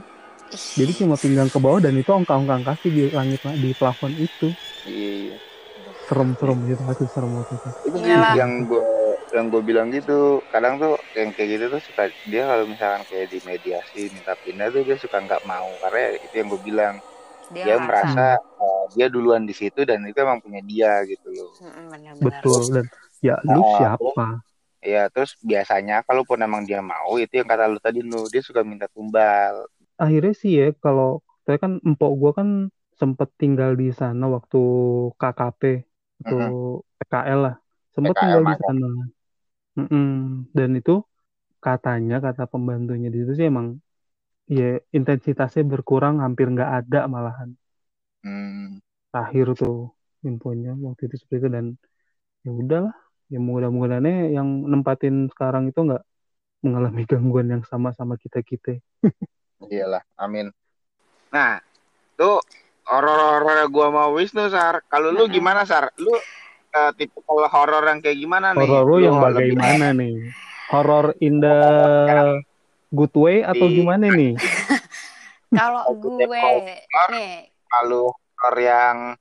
jadi 0.78 0.92
cuma 1.00 1.16
pinggang 1.22 1.50
ke 1.54 1.58
bawah 1.64 1.80
dan 1.84 1.94
itu 2.00 2.10
ongkang-ongkang 2.18 2.64
kaki 2.68 2.88
di 2.96 3.02
langit 3.12 3.40
di 3.64 3.70
plafon 3.80 4.14
itu 4.26 4.54
iya 4.86 5.38
serem-serem 6.06 6.58
gitu 6.70 6.82
pasti 6.86 7.04
serem 7.10 7.30
waktu 7.34 7.54
itu. 7.58 7.68
Itu 7.90 7.96
sih 7.98 8.10
Iyalah. 8.10 8.34
yang 8.38 8.52
gue 8.64 8.82
yang 9.34 9.46
gue 9.50 9.62
bilang 9.62 9.88
gitu. 9.90 10.40
Kadang 10.54 10.78
tuh 10.78 10.94
yang 11.18 11.34
kayak 11.34 11.48
gitu 11.58 11.64
tuh 11.74 11.82
suka 11.82 12.02
dia 12.24 12.42
kalau 12.46 12.64
misalkan 12.64 13.02
kayak 13.10 13.26
di 13.28 13.38
mediasi 13.42 14.00
minta 14.14 14.32
pindah 14.38 14.68
tuh 14.70 14.82
dia 14.86 14.96
suka 14.96 15.18
nggak 15.18 15.42
mau. 15.44 15.66
Karena 15.82 16.14
itu 16.14 16.34
yang 16.34 16.48
gue 16.50 16.62
bilang. 16.62 16.96
Dia, 17.46 17.62
dia 17.62 17.76
merasa 17.78 18.34
eh, 18.42 18.84
dia 18.98 19.06
duluan 19.06 19.46
di 19.46 19.54
situ 19.54 19.86
dan 19.86 20.02
itu 20.02 20.18
emang 20.18 20.42
punya 20.42 20.58
dia 20.66 20.98
gitu 21.06 21.30
loh. 21.30 21.50
Benar-benar. 21.94 22.18
betul 22.18 22.60
dan 22.74 22.86
ya 23.22 23.34
lu 23.46 23.62
Nah, 23.62 23.70
siapa? 23.78 24.42
ya 24.82 25.02
terus 25.10 25.38
biasanya 25.42 26.02
kalaupun 26.02 26.42
emang 26.42 26.62
dia 26.66 26.82
mau 26.82 27.18
itu 27.18 27.38
yang 27.38 27.46
kata 27.46 27.70
lu 27.70 27.78
tadi 27.78 28.02
lu 28.02 28.26
dia 28.26 28.42
suka 28.42 28.66
minta 28.66 28.90
tumbal. 28.90 29.66
Akhirnya 29.94 30.34
sih 30.34 30.58
ya 30.58 30.74
kalau 30.78 31.22
saya 31.46 31.62
kan 31.62 31.78
empok 31.86 32.12
gua 32.18 32.30
kan 32.34 32.48
sempet 32.98 33.30
tinggal 33.38 33.78
di 33.78 33.94
sana 33.94 34.26
waktu 34.26 34.62
KKP 35.14 35.86
atau 36.24 36.80
PKL 37.02 37.40
lah. 37.40 37.54
Sempet 37.92 38.14
PKL 38.14 38.20
tinggal 38.22 38.42
di 38.44 38.54
sana. 38.60 38.88
Mm-mm. 39.76 40.48
dan 40.56 40.72
itu 40.72 41.04
katanya 41.60 42.16
kata 42.24 42.48
pembantunya 42.48 43.12
di 43.12 43.20
situ 43.20 43.36
sih 43.36 43.52
emang 43.52 43.76
ya 44.48 44.80
intensitasnya 44.88 45.68
berkurang 45.68 46.24
hampir 46.24 46.48
nggak 46.48 46.70
ada 46.80 47.04
malahan. 47.04 47.52
Hmm, 48.24 48.80
akhir 49.12 49.52
tuh 49.60 49.92
infonya 50.24 50.72
waktu 50.80 51.12
itu 51.12 51.20
seperti 51.20 51.44
itu. 51.44 51.48
Dan 51.52 51.66
ya 52.40 52.50
udahlah. 52.56 52.96
Ya 53.26 53.42
mudah-mudahannya 53.42 54.32
yang 54.32 54.48
nempatin 54.70 55.28
sekarang 55.28 55.68
itu 55.68 55.82
nggak 55.82 56.04
mengalami 56.64 57.02
gangguan 57.10 57.52
yang 57.52 57.62
sama 57.68 57.92
sama 57.92 58.16
kita 58.16 58.40
kita 58.40 58.80
iyalah 59.70 60.02
amin. 60.20 60.52
Nah 61.32 61.60
tuh 62.16 62.40
horor-horor 62.86 63.66
gua 63.68 63.88
mau 63.90 64.10
Wisnu 64.14 64.46
Sar. 64.48 64.82
Kalau 64.86 65.10
lu 65.10 65.26
gimana 65.26 65.66
Sar? 65.66 65.90
Lu 65.98 66.14
eh, 66.70 66.90
tipe 66.94 67.18
kalau 67.22 67.46
horor 67.46 67.82
yang 67.84 67.98
kayak 67.98 68.18
gimana 68.18 68.54
nih? 68.54 68.66
Horor 68.66 68.86
lu 68.86 68.96
yang 69.02 69.18
lebih- 69.18 69.54
bagaimana 69.58 69.86
nih? 69.92 70.14
Horor 70.66 71.06
in 71.20 71.38
the 71.38 71.58
good 72.90 73.14
way 73.14 73.42
atau 73.42 73.66
Di- 73.66 73.76
gimana 73.76 74.06
nih? 74.10 74.34
Kalau 75.46 75.94
gue 75.94 76.26
nih, 77.14 77.48
kalau 77.70 78.10
horor 78.10 78.56
yang 78.58 79.14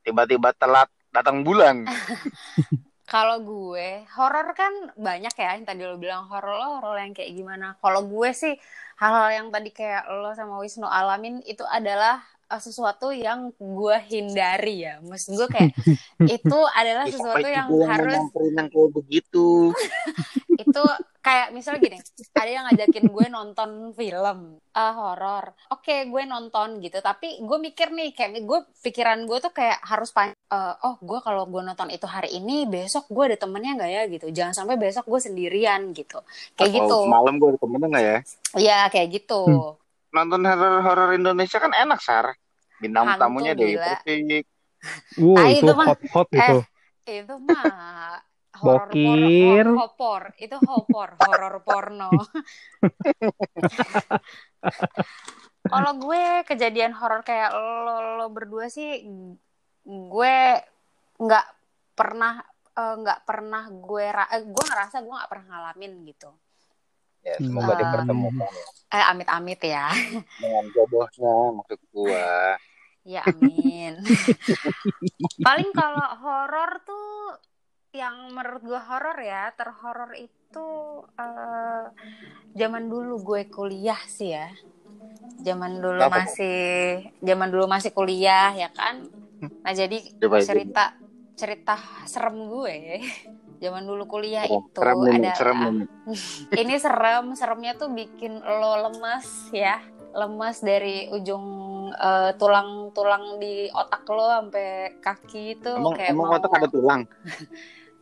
tiba-tiba 0.00 0.56
telat 0.56 0.88
datang 1.12 1.44
bulan. 1.44 1.84
Kalau 3.12 3.42
gue 3.42 4.06
horor 4.14 4.54
kan 4.54 4.70
banyak 4.94 5.34
ya 5.34 5.58
yang 5.58 5.68
tadi 5.68 5.82
lo 5.84 6.00
bilang. 6.00 6.30
Horor 6.30 6.54
lo 6.56 6.66
horor 6.80 6.96
yang 6.96 7.12
kayak 7.12 7.36
gimana. 7.36 7.76
Kalau 7.76 8.08
gue 8.08 8.30
sih 8.32 8.56
hal-hal 8.96 9.28
yang 9.34 9.46
tadi 9.52 9.68
kayak 9.68 10.08
lo 10.08 10.32
sama 10.32 10.62
Wisnu 10.62 10.88
alamin 10.88 11.44
itu 11.44 11.66
adalah 11.66 12.24
sesuatu 12.58 13.14
yang 13.14 13.54
gue 13.54 13.96
hindari 14.10 14.88
ya. 14.88 14.98
Maksud 14.98 15.38
gue 15.38 15.48
kayak 15.52 15.70
itu 16.40 16.58
adalah 16.74 17.06
Ya, 17.06 17.12
sesuatu 17.14 17.46
yang 17.46 17.68
mau 17.70 17.86
harus 17.86 18.18
yang 18.18 18.66
kayak 18.66 18.90
begitu. 18.90 19.70
Itu 20.60 20.84
kayak 21.20 21.56
misalnya 21.56 21.80
gini 21.84 21.98
ada 22.36 22.50
yang 22.50 22.64
ngajakin 22.68 23.06
gue 23.12 23.26
nonton 23.32 23.70
film 23.96 24.60
eh 24.60 24.92
horor. 24.92 25.56
Oke 25.72 26.04
gue 26.08 26.22
nonton 26.28 26.84
gitu 26.84 27.00
tapi 27.00 27.40
gue 27.40 27.58
mikir 27.60 27.92
nih 27.94 28.12
kayak 28.12 28.44
gue 28.44 28.60
pikiran 28.84 29.24
gue 29.24 29.38
tuh 29.40 29.52
kayak 29.56 29.80
harus 29.84 30.12
pan 30.12 30.32
eh, 30.36 30.74
oh 30.84 31.00
gue 31.00 31.18
kalau 31.24 31.48
gue 31.48 31.64
nonton 31.64 31.88
itu 31.88 32.04
hari 32.04 32.36
ini 32.36 32.68
besok 32.68 33.08
gue 33.08 33.32
ada 33.32 33.38
temennya 33.40 33.72
nggak 33.78 33.90
ya 33.90 34.02
gitu. 34.12 34.26
Jangan 34.34 34.52
sampai 34.52 34.76
besok 34.76 35.08
gue 35.08 35.20
sendirian 35.22 35.96
gitu. 35.96 36.20
Kayak 36.58 36.70
gitu. 36.76 36.96
Atau 36.98 37.08
malam 37.08 37.40
gue 37.40 37.56
ada 37.56 37.58
temennya 37.60 37.88
nggak 37.88 38.04
ya? 38.04 38.18
Ya 38.60 38.80
kayak 38.92 39.08
gitu 39.16 39.79
nonton 40.10 40.42
horor 40.42 40.82
horor 40.82 41.10
Indonesia 41.14 41.58
kan 41.62 41.72
enak 41.74 42.00
Sar. 42.02 42.26
Bintang 42.80 43.12
Hantu, 43.14 43.20
tamunya 43.20 43.52
Dewi 43.54 43.76
gila. 43.76 43.86
Persik. 43.86 44.44
Wow 45.20 45.36
Ah, 45.36 45.48
itu 45.52 45.60
itu 45.60 45.72
mah- 45.76 45.88
hot 45.92 46.00
hot 46.10 46.28
itu. 46.32 46.58
itu 47.10 47.34
mah 47.42 47.66
horor 48.60 48.88
Bokir. 48.88 49.66
porno 49.66 49.76
hopor 49.82 50.22
itu 50.38 50.56
hopor 50.56 51.08
horor 51.20 51.54
porno. 51.64 52.10
Kalau 55.70 55.92
gue 56.02 56.22
kejadian 56.48 56.92
horor 56.96 57.22
kayak 57.22 57.50
lo, 57.54 58.18
lo 58.18 58.26
berdua 58.32 58.66
sih 58.66 59.04
gue 59.86 60.34
nggak 61.20 61.46
pernah 61.94 62.40
eh, 62.74 62.94
nggak 63.04 63.20
pernah 63.28 63.68
gue 63.68 64.04
ra- 64.08 64.30
eh, 64.34 64.42
gue 64.46 64.64
ngerasa 64.66 65.04
gue 65.04 65.12
nggak 65.14 65.30
pernah 65.30 65.46
ngalamin 65.50 65.92
gitu 66.08 66.30
ya 67.26 67.36
semoga 67.44 67.72
Hmm. 67.72 67.80
dipertemukan 67.80 68.52
eh 68.90 69.04
amit-amit 69.10 69.60
ya. 69.62 69.86
Dengan 70.40 70.64
jodohnya 70.74 71.32
maksud 71.56 71.80
gua. 71.94 72.56
Ya 73.04 73.22
amin. 73.32 73.96
Paling 75.44 75.70
kalau 75.72 76.06
horor 76.22 76.70
tuh 76.88 77.06
yang 77.90 78.16
menurut 78.36 78.62
gue 78.62 78.80
horor 78.88 79.18
ya 79.18 79.50
terhoror 79.58 80.10
itu 80.14 80.68
eh, 81.18 81.84
zaman 82.60 82.84
dulu 82.92 83.14
gue 83.28 83.42
kuliah 83.56 84.00
sih 84.16 84.30
ya. 84.36 84.46
Zaman 85.46 85.72
dulu 85.84 86.02
tuh? 86.12 86.12
masih 86.14 86.56
zaman 87.28 87.48
dulu 87.52 87.64
masih 87.74 87.90
kuliah 87.96 88.52
ya 88.62 88.68
kan? 88.78 88.94
Nah 89.64 89.72
jadi 89.80 89.96
Coba 90.20 90.36
aja. 90.40 90.46
cerita 90.48 90.84
cerita 91.40 91.74
serem 92.12 92.36
gue 92.52 92.76
zaman 93.60 93.84
dulu 93.84 94.08
kuliah 94.08 94.48
serem 94.48 94.64
itu 94.72 94.80
serem 94.80 94.98
ada 95.20 95.30
serem 95.36 95.58
nih. 95.60 95.88
ini. 96.64 96.76
serem 96.80 97.26
seremnya 97.36 97.72
tuh 97.76 97.92
bikin 97.92 98.40
lo 98.40 98.88
lemes 98.88 99.52
ya 99.52 99.78
lemes 100.16 100.58
dari 100.64 101.06
ujung 101.12 101.46
eh, 101.94 102.30
tulang-tulang 102.34 103.38
di 103.38 103.70
otak 103.70 104.02
lo 104.10 104.26
sampai 104.26 104.98
kaki 104.98 105.60
itu 105.60 105.70
emang 105.76 105.94
kayak 105.94 106.10
emang 106.10 106.26
mau 106.26 106.36
otak 106.40 106.52
ada 106.56 106.68
tulang? 106.68 107.02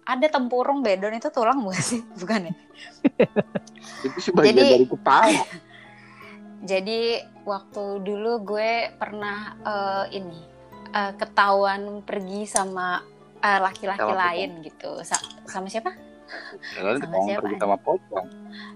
Ada 0.09 0.41
tempurung 0.41 0.81
bedon 0.81 1.13
itu 1.13 1.29
tulang 1.29 1.61
bukan 1.61 1.77
sih? 1.85 2.01
Bukan 2.25 2.49
ya? 2.49 2.55
Itu 4.09 4.17
sih 4.25 4.33
bagian 4.33 4.57
Jadi- 4.57 4.73
dari 4.73 4.87
kepala. 4.89 5.43
Jadi 6.65 7.01
waktu 7.45 7.85
dulu 8.01 8.33
gue 8.41 8.89
pernah 8.97 9.53
eh, 9.61 10.17
ini 10.17 10.41
eh, 10.97 11.13
ketahuan 11.13 12.01
pergi 12.09 12.49
sama 12.49 13.05
laki-laki 13.43 14.01
Sama 14.01 14.13
siapa? 14.13 14.23
lain 14.23 14.51
gitu 14.63 14.91
Sa- 15.03 15.27
sama 15.47 15.69
siapa 15.71 15.91
ya 16.77 16.81
kan 16.85 16.99
Sama 17.01 17.17
siapa? 17.25 17.49
sama 17.57 17.77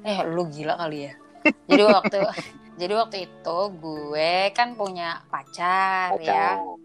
Eh, 0.06 0.18
lu 0.24 0.48
gila 0.48 0.74
kali 0.78 0.98
ya. 1.10 1.12
Jadi 1.68 1.82
waktu 1.84 2.18
jadi 2.80 2.92
waktu 2.96 3.16
itu 3.28 3.58
gue 3.76 4.32
kan 4.56 4.68
punya 4.78 5.20
pacar 5.28 6.16
ya. 6.16 6.56
Pocong. 6.56 6.80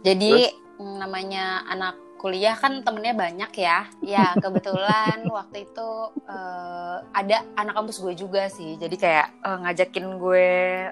Jadi 0.00 0.32
mm, 0.80 0.96
namanya 0.98 1.66
anak 1.68 1.98
kuliah 2.18 2.52
kan 2.52 2.82
temennya 2.82 3.14
banyak 3.14 3.52
ya. 3.54 3.86
Ya 4.02 4.34
kebetulan 4.42 5.22
waktu 5.30 5.64
itu 5.64 5.88
eh, 6.26 6.96
ada 7.14 7.36
anak 7.54 7.74
kampus 7.74 8.02
gue 8.02 8.14
juga 8.14 8.50
sih. 8.50 8.74
Jadi 8.76 8.98
kayak 8.98 9.26
eh, 9.40 9.58
ngajakin 9.62 10.06
gue 10.18 10.48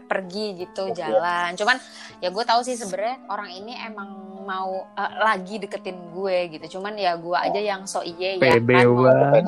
pergi 0.07 0.47
gitu 0.63 0.95
jalan. 0.95 1.53
Cuman 1.53 1.77
ya 2.23 2.31
gue 2.31 2.45
tahu 2.47 2.63
sih 2.63 2.79
sebenarnya 2.79 3.27
orang 3.27 3.51
ini 3.51 3.75
emang 3.83 4.09
mau 4.47 4.87
eh, 4.95 5.13
lagi 5.19 5.59
deketin 5.59 5.99
gue 6.15 6.37
gitu. 6.55 6.79
Cuman 6.79 6.95
ya 6.95 7.19
gue 7.19 7.35
aja 7.35 7.59
yang 7.59 7.83
so 7.85 8.01
iye 8.01 8.39
ya 8.39 8.43
pede 8.57 8.73
kan 8.73 8.87
banget 8.95 9.45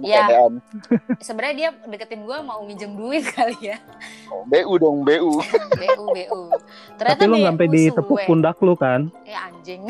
Ya. 0.00 0.24
sebenarnya 1.26 1.54
dia 1.54 1.70
deketin 1.84 2.24
gue 2.24 2.38
mau 2.40 2.64
minjem 2.64 2.96
duit 2.96 3.24
kali 3.36 3.72
ya 3.72 3.78
Oh, 4.32 4.42
BU 4.48 4.72
dong 4.80 4.98
BU 5.04 5.38
bu 5.38 6.04
bu 6.08 6.40
ternyata 6.96 7.22
tapi 7.22 7.30
lu 7.30 7.36
sampai 7.44 7.66
ditepuk 7.68 8.18
suwe. 8.18 8.26
pundak 8.26 8.56
lu 8.60 8.74
kan 8.74 9.00
ya 9.22 9.46
anjing 9.46 9.86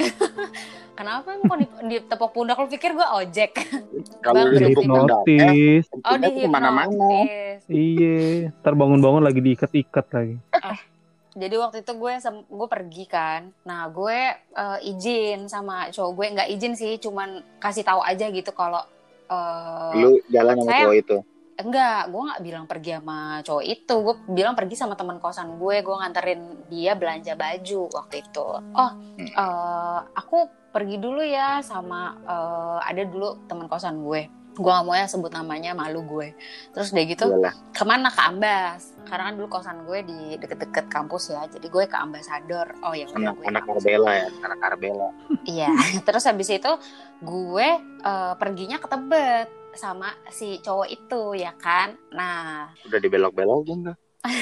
kenapa 0.94 1.34
emang 1.34 1.46
kok 1.46 1.58
di- 1.58 1.72
ditepuk 1.90 2.30
pundak? 2.30 2.56
Lu 2.56 2.66
pikir 2.66 2.94
gue 2.94 3.02
ojek? 3.02 3.50
Kalau 4.22 4.40
udah 4.46 4.58
tepuk 4.58 4.82
dihipnotis. 4.82 4.84
pundaknya 4.86 5.50
notis. 5.50 5.84
oh 6.06 6.16
di 6.16 6.28
hipnotis 6.32 7.60
iya 7.68 8.18
terbangun-bangun 8.62 9.22
lagi 9.22 9.40
diikat-ikat 9.42 10.06
lagi. 10.10 10.36
Jadi 11.34 11.54
waktu 11.58 11.82
itu 11.82 11.92
gue 11.92 12.12
gue 12.46 12.68
pergi 12.70 13.04
kan. 13.04 13.40
Nah 13.66 13.90
gue 13.90 14.18
eh, 14.38 14.78
izin 14.86 15.50
sama 15.50 15.90
cowok 15.90 16.10
gue. 16.14 16.26
Nggak 16.38 16.48
izin 16.54 16.72
sih 16.78 16.92
cuman 17.02 17.42
kasih 17.58 17.82
tahu 17.82 18.00
aja 18.00 18.30
gitu 18.30 18.54
kalau 18.54 18.80
eh, 19.26 19.98
lu 19.98 20.22
jalan 20.30 20.54
sama 20.56 20.70
Saya- 20.70 20.82
cowok 20.86 20.96
itu 20.96 21.18
Enggak, 21.54 22.10
gue 22.10 22.18
nggak 22.18 22.42
bilang 22.42 22.64
pergi 22.66 22.90
sama 22.98 23.38
cowok 23.46 23.64
itu. 23.64 23.94
Gue 24.02 24.14
bilang 24.26 24.54
pergi 24.58 24.74
sama 24.74 24.98
teman 24.98 25.22
kosan 25.22 25.54
gue. 25.54 25.76
Gue 25.86 25.94
nganterin 25.94 26.66
dia 26.66 26.98
belanja 26.98 27.38
baju 27.38 27.80
waktu 27.94 28.26
itu. 28.26 28.48
Oh, 28.58 28.90
eh, 29.22 29.98
aku 30.18 30.50
pergi 30.74 30.98
dulu 30.98 31.22
ya 31.22 31.62
sama 31.62 32.18
eh, 32.26 32.78
ada 32.90 33.02
dulu 33.06 33.46
teman 33.46 33.70
kosan 33.70 34.02
gue. 34.02 34.26
Gue 34.54 34.70
gak 34.70 34.86
mau 34.86 34.94
ya 34.94 35.10
sebut 35.10 35.34
namanya, 35.34 35.74
malu 35.74 36.06
gue. 36.06 36.30
Terus 36.70 36.94
udah 36.94 37.04
gitu, 37.10 37.26
Iyalah. 37.26 37.54
ke 37.74 37.82
mana 37.82 38.06
ke 38.06 38.22
Ambas? 38.22 38.94
Karena 39.02 39.30
kan 39.30 39.34
dulu 39.34 39.48
kosan 39.50 39.82
gue 39.82 39.98
di 40.06 40.18
deket-deket 40.38 40.86
kampus 40.86 41.34
ya. 41.34 41.42
Jadi 41.50 41.66
gue 41.66 41.84
ke 41.90 41.98
Ambasador. 41.98 42.70
Oh 42.86 42.94
ya 42.94 43.10
anak 43.14 43.34
gue. 43.34 43.46
anak 43.50 43.66
Arbela 43.66 44.10
ya 44.14 44.28
anak 44.46 44.60
Arbela 44.62 45.08
Iya, 45.42 45.70
terus 46.06 46.22
habis 46.26 46.50
itu 46.50 46.72
gue 47.22 47.68
eh, 48.02 48.34
perginya 48.38 48.78
ke 48.78 48.86
Tebet 48.90 49.63
sama 49.76 50.10
si 50.30 50.58
cowok 50.58 50.88
itu 50.88 51.22
ya 51.38 51.52
kan. 51.54 51.94
Nah, 52.12 52.70
udah 52.86 52.98
dibelok-belokin 52.98 53.92
tuh 53.92 53.96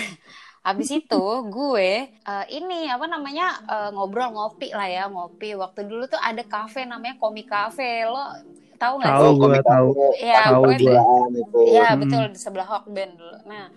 Abis 0.62 0.94
itu 0.94 1.24
gue 1.50 1.90
uh, 2.22 2.46
ini 2.46 2.86
apa 2.86 3.10
namanya 3.10 3.58
uh, 3.66 3.90
ngobrol 3.90 4.30
ngopi 4.30 4.70
lah 4.70 4.86
ya 4.86 5.04
ngopi. 5.10 5.58
Waktu 5.58 5.90
dulu 5.90 6.06
tuh 6.06 6.22
ada 6.22 6.46
kafe 6.46 6.86
namanya 6.86 7.18
Komik 7.18 7.50
Cafe. 7.50 8.06
Lo 8.06 8.30
tahu 8.78 9.02
nggak 9.02 9.10
Tahu 9.10 9.28
gue 9.42 9.58
tahu. 9.66 9.88
Iya, 10.22 10.34
Tahu 10.46 10.62
gue. 10.70 10.94
Iya 11.66 11.86
Hmm. 11.90 11.98
betul 11.98 12.22
di 12.30 12.38
sebelah 12.38 12.66
Hawkband 12.70 13.12
dulu. 13.18 13.36
Nah 13.50 13.74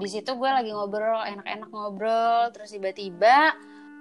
di 0.00 0.08
situ 0.08 0.30
gue 0.30 0.50
lagi 0.54 0.70
ngobrol 0.70 1.18
enak-enak 1.18 1.66
ngobrol 1.66 2.54
terus 2.54 2.70
tiba-tiba 2.70 3.50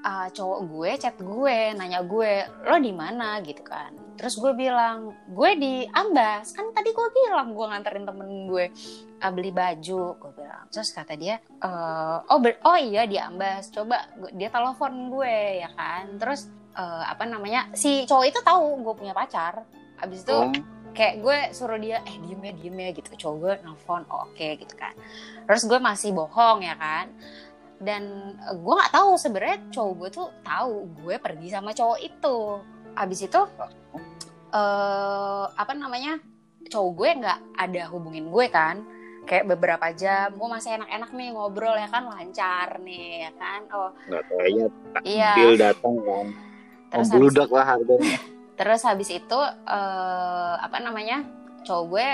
uh, 0.03 0.27
cowok 0.31 0.59
gue 0.67 0.91
chat 0.97 1.15
gue 1.19 1.57
nanya 1.75 2.03
gue 2.03 2.31
lo 2.65 2.75
di 2.79 2.93
mana 2.93 3.39
gitu 3.43 3.63
kan. 3.63 3.91
Terus 4.19 4.35
gue 4.35 4.51
bilang 4.51 5.15
gue 5.31 5.51
di 5.55 5.73
Ambas 5.91 6.51
kan 6.51 6.71
tadi 6.75 6.91
gue 6.91 7.07
bilang 7.11 7.55
gue 7.55 7.65
nganterin 7.65 8.05
temen 8.07 8.29
gue 8.47 8.65
uh, 9.19 9.31
beli 9.31 9.51
baju 9.51 10.03
gue 10.19 10.31
bilang. 10.35 10.65
Terus 10.71 10.89
kata 10.91 11.15
dia 11.15 11.39
"Eh, 11.39 12.17
oh 12.27 12.39
ber- 12.39 12.61
oh 12.67 12.77
iya 12.79 13.07
di 13.07 13.15
Ambas 13.15 13.71
coba 13.71 14.07
dia 14.35 14.51
telepon 14.51 15.11
gue 15.11 15.63
ya 15.63 15.69
kan. 15.75 16.19
Terus 16.19 16.51
eh, 16.75 17.03
apa 17.07 17.23
namanya 17.23 17.71
si 17.75 18.03
cowok 18.03 18.25
itu 18.27 18.39
tahu 18.43 18.83
gue 18.83 18.93
punya 18.95 19.13
pacar. 19.15 19.63
Abis 19.99 20.23
itu 20.23 20.35
Oh, 20.35 20.51
kayak 20.89 21.21
gue 21.21 21.37
suruh 21.53 21.77
dia 21.77 22.01
eh 22.01 22.17
diem 22.17 22.41
ya 22.43 22.53
diem 22.55 22.77
ya 22.81 22.89
gitu 22.97 23.09
cowok 23.13 23.35
gue 23.39 23.53
nelfon 23.61 24.03
oh, 24.09 24.25
oke 24.25 24.47
gitu 24.57 24.73
kan 24.73 24.93
terus 25.45 25.63
gue 25.69 25.77
masih 25.77 26.11
bohong 26.17 26.65
ya 26.65 26.73
kan 26.75 27.13
dan 27.79 28.35
eh, 28.35 28.55
gue 28.55 28.73
nggak 28.75 28.93
tahu 28.93 29.15
sebenarnya 29.15 29.57
cowok 29.71 29.93
gue 29.95 30.09
tuh 30.11 30.27
tahu 30.43 30.75
gue 31.03 31.15
pergi 31.17 31.47
sama 31.47 31.71
cowok 31.71 31.99
itu. 32.03 32.37
Abis 32.95 33.19
itu 33.25 33.41
eh 34.49 35.45
apa 35.47 35.73
namanya 35.73 36.19
cowok 36.67 36.91
gue 36.99 37.09
nggak 37.23 37.39
ada 37.55 37.83
hubungin 37.91 38.27
gue 38.27 38.45
kan. 38.51 38.83
Kayak 39.23 39.55
beberapa 39.55 39.93
jam 39.93 40.35
gue 40.35 40.47
masih 40.49 40.79
enak-enak 40.79 41.11
nih 41.13 41.29
ngobrol 41.31 41.75
ya 41.77 41.87
kan 41.87 42.03
lancar 42.07 42.67
nih 42.83 43.29
ya 43.29 43.31
kan? 43.39 43.61
Oh. 43.71 43.91
Nggak 44.11 44.23
kayaknya 44.27 44.65
iya. 45.07 45.31
Bill 45.39 45.55
datang 45.55 45.95
kan. 46.03 46.27
terus 46.89 47.05
habis, 47.13 47.21
Membludak 47.21 47.49
lah 47.53 47.65
harganya. 47.77 48.17
terus 48.59 48.81
habis 48.83 49.09
itu 49.13 49.39
eh 49.69 50.55
apa 50.59 50.77
namanya 50.83 51.23
cowok 51.63 51.85
gue 51.95 52.07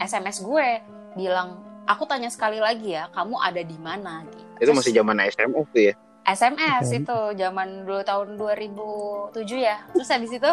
SMS 0.00 0.40
gue 0.40 0.80
bilang 1.18 1.60
aku 1.84 2.06
tanya 2.06 2.30
sekali 2.30 2.62
lagi 2.62 2.94
ya 2.96 3.12
kamu 3.12 3.36
ada 3.36 3.60
di 3.60 3.76
mana? 3.76 4.24
Gitu 4.30 4.49
Itu 4.60 4.68
Terus- 4.68 4.76
masih 4.76 4.92
zaman 4.92 5.16
SMS 5.18 5.66
tuh 5.72 5.82
ya. 5.82 5.94
SMS 6.22 6.86
Oke. 6.86 7.00
itu 7.00 7.18
zaman 7.34 7.68
dulu 7.82 8.00
tahun 8.04 8.28
2007 8.36 9.32
ya. 9.58 9.80
Terus 9.90 10.06
habis 10.06 10.30
itu 10.30 10.52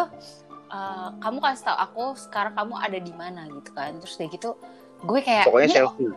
eh, 0.68 1.08
kamu 1.18 1.38
kasih 1.38 1.64
tahu 1.64 1.78
aku 1.78 2.02
sekarang 2.18 2.52
kamu 2.52 2.74
ada 2.74 2.98
di 2.98 3.12
mana 3.12 3.44
gitu 3.46 3.70
kan. 3.70 3.92
Terus 3.94 4.16
kayak 4.16 4.32
gitu 4.32 4.50
gue 4.98 5.20
kayak 5.20 5.44
Pokoknya 5.44 5.66
"Ini 5.66 5.76
selfie. 5.76 6.10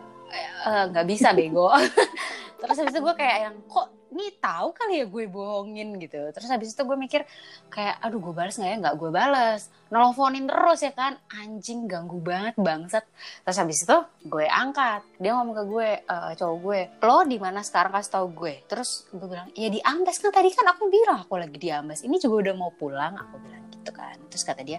eh, 0.66 0.84
nggak 0.88 1.06
bisa 1.06 1.28
bego. 1.32 1.68
Terus 2.62 2.76
habis 2.78 2.94
itu 2.94 3.02
gue 3.02 3.14
kayak 3.18 3.36
yang 3.42 3.56
kok 3.66 3.90
ini 4.12 4.28
tahu 4.38 4.76
kali 4.76 5.02
ya 5.02 5.06
gue 5.10 5.24
bohongin 5.26 5.98
gitu. 5.98 6.30
Terus 6.30 6.46
habis 6.46 6.70
itu 6.76 6.82
gue 6.86 6.94
mikir 6.94 7.26
kayak 7.72 7.98
aduh 7.98 8.22
gue 8.22 8.34
balas 8.36 8.54
nggak 8.60 8.70
ya 8.70 8.76
nggak 8.78 8.96
gue 9.02 9.10
balas. 9.10 9.60
Nelfonin 9.90 10.46
terus 10.46 10.80
ya 10.86 10.92
kan 10.94 11.18
anjing 11.32 11.90
ganggu 11.90 12.22
banget 12.22 12.54
bangsat. 12.54 13.02
Terus 13.42 13.58
habis 13.58 13.78
itu 13.82 13.96
gue 14.28 14.46
angkat. 14.46 15.02
Dia 15.18 15.34
ngomong 15.34 15.56
ke 15.58 15.64
gue 15.66 15.88
eh, 16.06 16.32
cowok 16.38 16.56
gue 16.62 16.80
lo 17.02 17.18
di 17.26 17.38
mana 17.42 17.60
sekarang 17.66 17.92
kasih 17.98 18.12
tahu 18.22 18.26
gue. 18.30 18.54
Terus 18.70 19.10
gue 19.10 19.26
bilang 19.26 19.48
ya 19.58 19.66
di 19.66 19.82
Ambas 19.82 20.22
kan 20.22 20.30
tadi 20.30 20.54
kan 20.54 20.70
aku 20.70 20.86
bilang 20.86 21.26
aku 21.26 21.34
lagi 21.40 21.58
di 21.58 21.68
Ambas. 21.74 22.06
Ini 22.06 22.16
juga 22.22 22.48
udah 22.48 22.54
mau 22.54 22.70
pulang 22.70 23.18
aku 23.18 23.36
bilang 23.42 23.66
gitu 23.74 23.90
kan. 23.90 24.14
Terus 24.30 24.44
kata 24.46 24.62
dia 24.62 24.78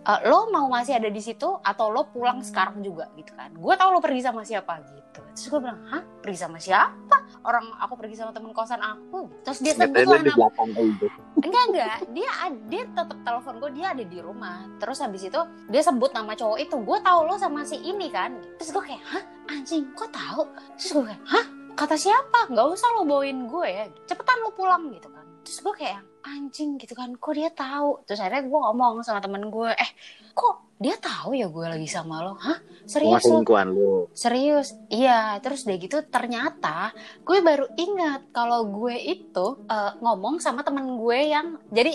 "Eh, 0.00 0.20
lo 0.32 0.48
mau 0.48 0.64
masih 0.72 0.96
ada 0.96 1.12
di 1.12 1.20
situ 1.20 1.44
atau 1.60 1.92
lo 1.92 2.08
pulang 2.08 2.40
sekarang 2.40 2.80
juga 2.80 3.12
gitu 3.20 3.36
kan 3.36 3.52
gue 3.52 3.74
tahu 3.76 3.88
lo 3.92 4.00
pergi 4.00 4.24
sama 4.24 4.48
siapa 4.48 4.80
gitu 4.80 4.99
terus 5.10 5.46
gue 5.46 5.60
bilang 5.60 5.80
hah? 5.90 6.02
Pergi 6.22 6.38
sama 6.38 6.58
siapa? 6.60 7.16
Orang 7.46 7.72
aku 7.78 7.94
pergi 7.98 8.18
sama 8.18 8.30
temen 8.34 8.50
kosan 8.52 8.78
aku. 8.78 9.30
Terus 9.46 9.58
dia 9.62 9.74
sebut 9.74 9.96
ada 10.02 10.18
di 10.20 10.30
anak 10.30 10.36
belakang 10.36 10.70
itu. 10.76 11.06
enggak 11.40 11.64
enggak. 11.72 11.98
Dia 12.12 12.30
ad- 12.44 12.64
dia 12.68 12.82
tetap 12.86 13.18
telepon 13.24 13.54
gue 13.58 13.70
dia 13.74 13.86
ada 13.94 14.04
di 14.04 14.18
rumah. 14.20 14.66
Terus 14.78 14.98
habis 15.00 15.22
itu 15.24 15.40
dia 15.70 15.82
sebut 15.82 16.10
nama 16.12 16.32
cowok 16.36 16.58
itu. 16.60 16.76
Gue 16.82 16.98
tahu 17.00 17.18
lo 17.26 17.34
sama 17.40 17.64
si 17.64 17.78
ini 17.80 18.12
kan. 18.12 18.36
Terus 18.60 18.70
gue 18.74 18.82
kayak 18.82 19.02
hah? 19.08 19.24
Anjing 19.50 19.90
kok 19.96 20.10
tahu? 20.12 20.44
Terus 20.78 20.90
gue 20.94 21.04
kayak 21.10 21.22
hah? 21.26 21.46
Kata 21.74 21.96
siapa? 21.96 22.50
Nggak 22.52 22.66
usah 22.76 22.88
lo 22.98 23.02
bawain 23.08 23.48
gue 23.48 23.66
ya. 23.66 23.84
Cepetan 24.04 24.38
lo 24.44 24.52
pulang 24.52 24.90
gitu 24.92 25.08
kan. 25.08 25.24
Terus 25.42 25.58
gue 25.64 25.74
kayak 25.74 26.00
anjing 26.26 26.76
gitu 26.76 26.92
kan. 26.92 27.16
Kok 27.16 27.32
dia 27.32 27.48
tahu? 27.50 28.04
Terus 28.04 28.20
akhirnya 28.20 28.44
gue 28.44 28.60
ngomong 28.60 29.00
sama 29.00 29.24
temen 29.24 29.48
gue 29.48 29.70
eh 29.72 29.90
kok 30.40 30.56
dia 30.76 30.96
tahu 30.96 31.36
ya 31.36 31.44
gue 31.44 31.66
lagi 31.68 31.84
sama 31.84 32.24
lo 32.24 32.34
hah 32.34 32.56
serius 32.88 33.20
lo 33.22 33.44
lu. 33.44 34.08
Serius, 34.10 34.72
iya. 34.88 35.36
Terus 35.38 35.62
udah 35.62 35.76
gitu 35.76 36.00
ternyata 36.08 36.90
gue 37.20 37.38
baru 37.38 37.68
ingat 37.76 38.32
kalau 38.32 38.64
gue 38.64 38.96
itu 38.96 39.46
eh, 39.62 39.92
ngomong 40.00 40.40
sama 40.40 40.64
temen 40.64 40.96
gue 40.96 41.18
yang 41.28 41.60
jadi 41.68 41.92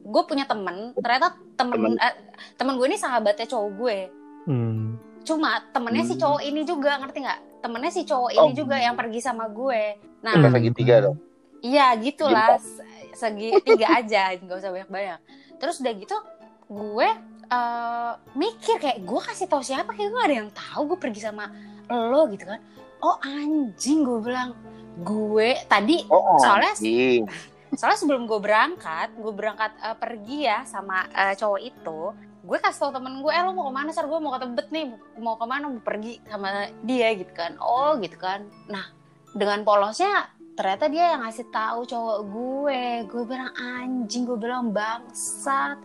gue 0.00 0.22
punya 0.24 0.46
temen. 0.46 0.94
Ternyata 0.94 1.34
temen 1.54 1.74
Temen. 1.74 1.92
eh, 1.98 2.14
temen 2.54 2.78
gue 2.78 2.86
ini 2.86 2.94
sahabatnya 2.94 3.44
cowok 3.44 3.70
gue. 3.74 3.98
Hmm. 4.46 4.94
Cuma 5.22 5.58
temennya 5.68 6.04
si 6.04 6.14
Hmm. 6.14 6.22
cowok 6.22 6.40
ini 6.44 6.60
juga 6.62 6.96
ngerti 6.96 7.18
nggak? 7.18 7.40
Temennya 7.60 7.90
si 7.90 8.02
cowok 8.04 8.30
Oh. 8.30 8.40
ini 8.40 8.52
juga 8.54 8.76
yang 8.76 8.94
pergi 8.94 9.18
sama 9.18 9.50
gue. 9.50 9.82
Nah, 10.22 10.38
segitiga 10.48 11.02
dong. 11.02 11.18
Iya 11.60 11.96
gitulah 11.98 12.56
Se- 12.56 12.84
segi 13.12 13.56
tiga 13.60 13.98
aja 13.98 14.30
nggak 14.38 14.56
usah 14.56 14.70
banyak 14.70 14.88
banyak. 14.88 15.18
Terus 15.56 15.80
udah 15.80 15.92
gitu 15.94 16.16
gue 16.64 17.08
eh, 17.46 18.12
mikir 18.32 18.76
kayak 18.76 18.98
gue 19.00 19.20
kasih 19.22 19.46
tahu 19.46 19.60
siapa 19.60 19.90
kayak 19.90 20.10
gue 20.10 20.22
ada 20.22 20.34
yang 20.36 20.50
tahu 20.50 20.88
gue 20.88 20.98
pergi 20.98 21.20
sama 21.22 21.48
lo 21.86 22.28
gitu 22.28 22.44
kan. 22.44 22.60
Oh 22.98 23.16
anjing 23.20 24.02
gue 24.02 24.20
bilang. 24.20 24.56
Gue 24.96 25.58
tadi 25.66 26.06
Oh, 26.06 26.38
Soalnya- 26.38 26.72
anjing. 26.72 27.26
soalnya 27.74 27.98
sebelum 27.98 28.30
gue 28.30 28.38
berangkat 28.38 29.10
gue 29.18 29.32
berangkat 29.34 29.74
eh, 29.76 29.96
pergi 29.98 30.46
ya 30.46 30.62
sama 30.62 31.10
eh, 31.10 31.34
cowok 31.34 31.58
itu 31.60 32.00
gue 32.44 32.58
kasih 32.60 32.78
tau 32.78 32.92
temen 32.92 33.18
gue 33.18 33.32
eh 33.32 33.40
lo 33.40 33.50
mau 33.50 33.66
ke 33.66 33.74
mana 33.74 33.90
sar? 33.90 34.04
Gue 34.04 34.20
mau 34.20 34.30
ke 34.30 34.44
tebet 34.44 34.68
nih 34.70 34.84
mau 35.16 35.34
ke 35.34 35.42
mana 35.42 35.66
mau 35.66 35.80
pergi 35.80 36.20
sama 36.24 36.48
dia 36.80 37.10
gitu 37.12 37.32
kan. 37.32 37.56
Oh 37.58 37.96
gitu 37.98 38.14
kan. 38.14 38.44
Nah 38.68 38.84
dengan 39.32 39.64
polosnya 39.64 40.28
ternyata 40.54 40.86
dia 40.86 41.16
yang 41.16 41.24
ngasih 41.24 41.50
tahu 41.50 41.82
cowok 41.82 42.18
gue. 42.22 42.82
Gue 43.08 43.22
bilang 43.24 43.50
anjing 43.50 44.22
gue 44.22 44.36
bilang 44.36 44.70
bangsat. 44.70 45.80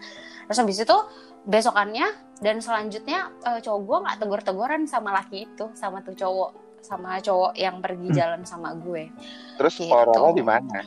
Terus 0.45 0.59
habis 0.59 0.77
itu 0.77 0.97
besokannya 1.43 2.07
dan 2.37 2.59
selanjutnya 2.59 3.31
eh, 3.41 3.59
cowok 3.59 3.81
gue 3.81 3.97
nggak 3.99 4.17
tegur-teguran 4.17 4.81
sama 4.85 5.13
laki 5.13 5.45
itu 5.45 5.67
sama 5.73 5.99
tuh 5.99 6.13
cowok 6.13 6.51
sama 6.79 7.19
cowok 7.19 7.53
yang 7.53 7.79
pergi 7.79 8.07
Hmm. 8.07 8.15
jalan 8.15 8.41
sama 8.43 8.71
gue 8.73 9.11
Terus 9.55 9.73
Gitu. 9.77 9.87
horornya 9.89 10.31
di 10.33 10.43
mana? 10.43 10.79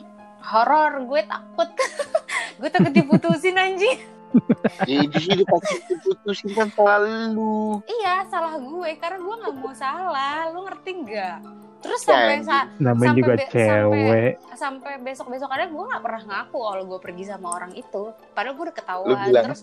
horor 0.43 0.91
gue 1.03 1.21
takut 1.23 1.69
gue 2.59 2.69
takut 2.69 2.91
diputusin 2.91 3.55
anjing 3.55 3.99
Ya 4.83 5.05
itu 5.05 5.17
sih 5.19 5.37
dipaksa 5.37 5.77
diputusin 5.87 6.49
kan 6.51 6.65
selalu. 6.67 7.85
iya 7.87 8.25
salah 8.25 8.57
gue 8.57 8.97
karena 8.97 9.21
gue 9.21 9.35
nggak 9.37 9.55
mau 9.55 9.69
salah 9.71 10.49
lu 10.49 10.65
ngerti 10.65 10.89
nggak 10.99 11.37
terus 11.83 12.01
sampai 12.01 12.39
sa- 12.41 12.71
Namanya 12.75 13.03
Sampai 13.05 13.19
juga 13.19 13.33
be- 13.35 13.49
cewek. 13.49 14.31
sampai 14.53 14.91
besok 14.97 15.27
besokannya 15.27 15.67
gue 15.67 15.83
nggak 15.85 16.01
pernah 16.01 16.23
ngaku 16.23 16.57
kalau 16.57 16.83
gue 16.85 16.99
pergi 17.01 17.23
sama 17.25 17.47
orang 17.51 17.71
itu. 17.73 18.03
Padahal 18.31 18.53
gue 18.53 18.63
udah 18.63 18.71
Lu 18.71 18.79
ketahuan 18.79 19.17
bilang. 19.21 19.43
terus 19.45 19.61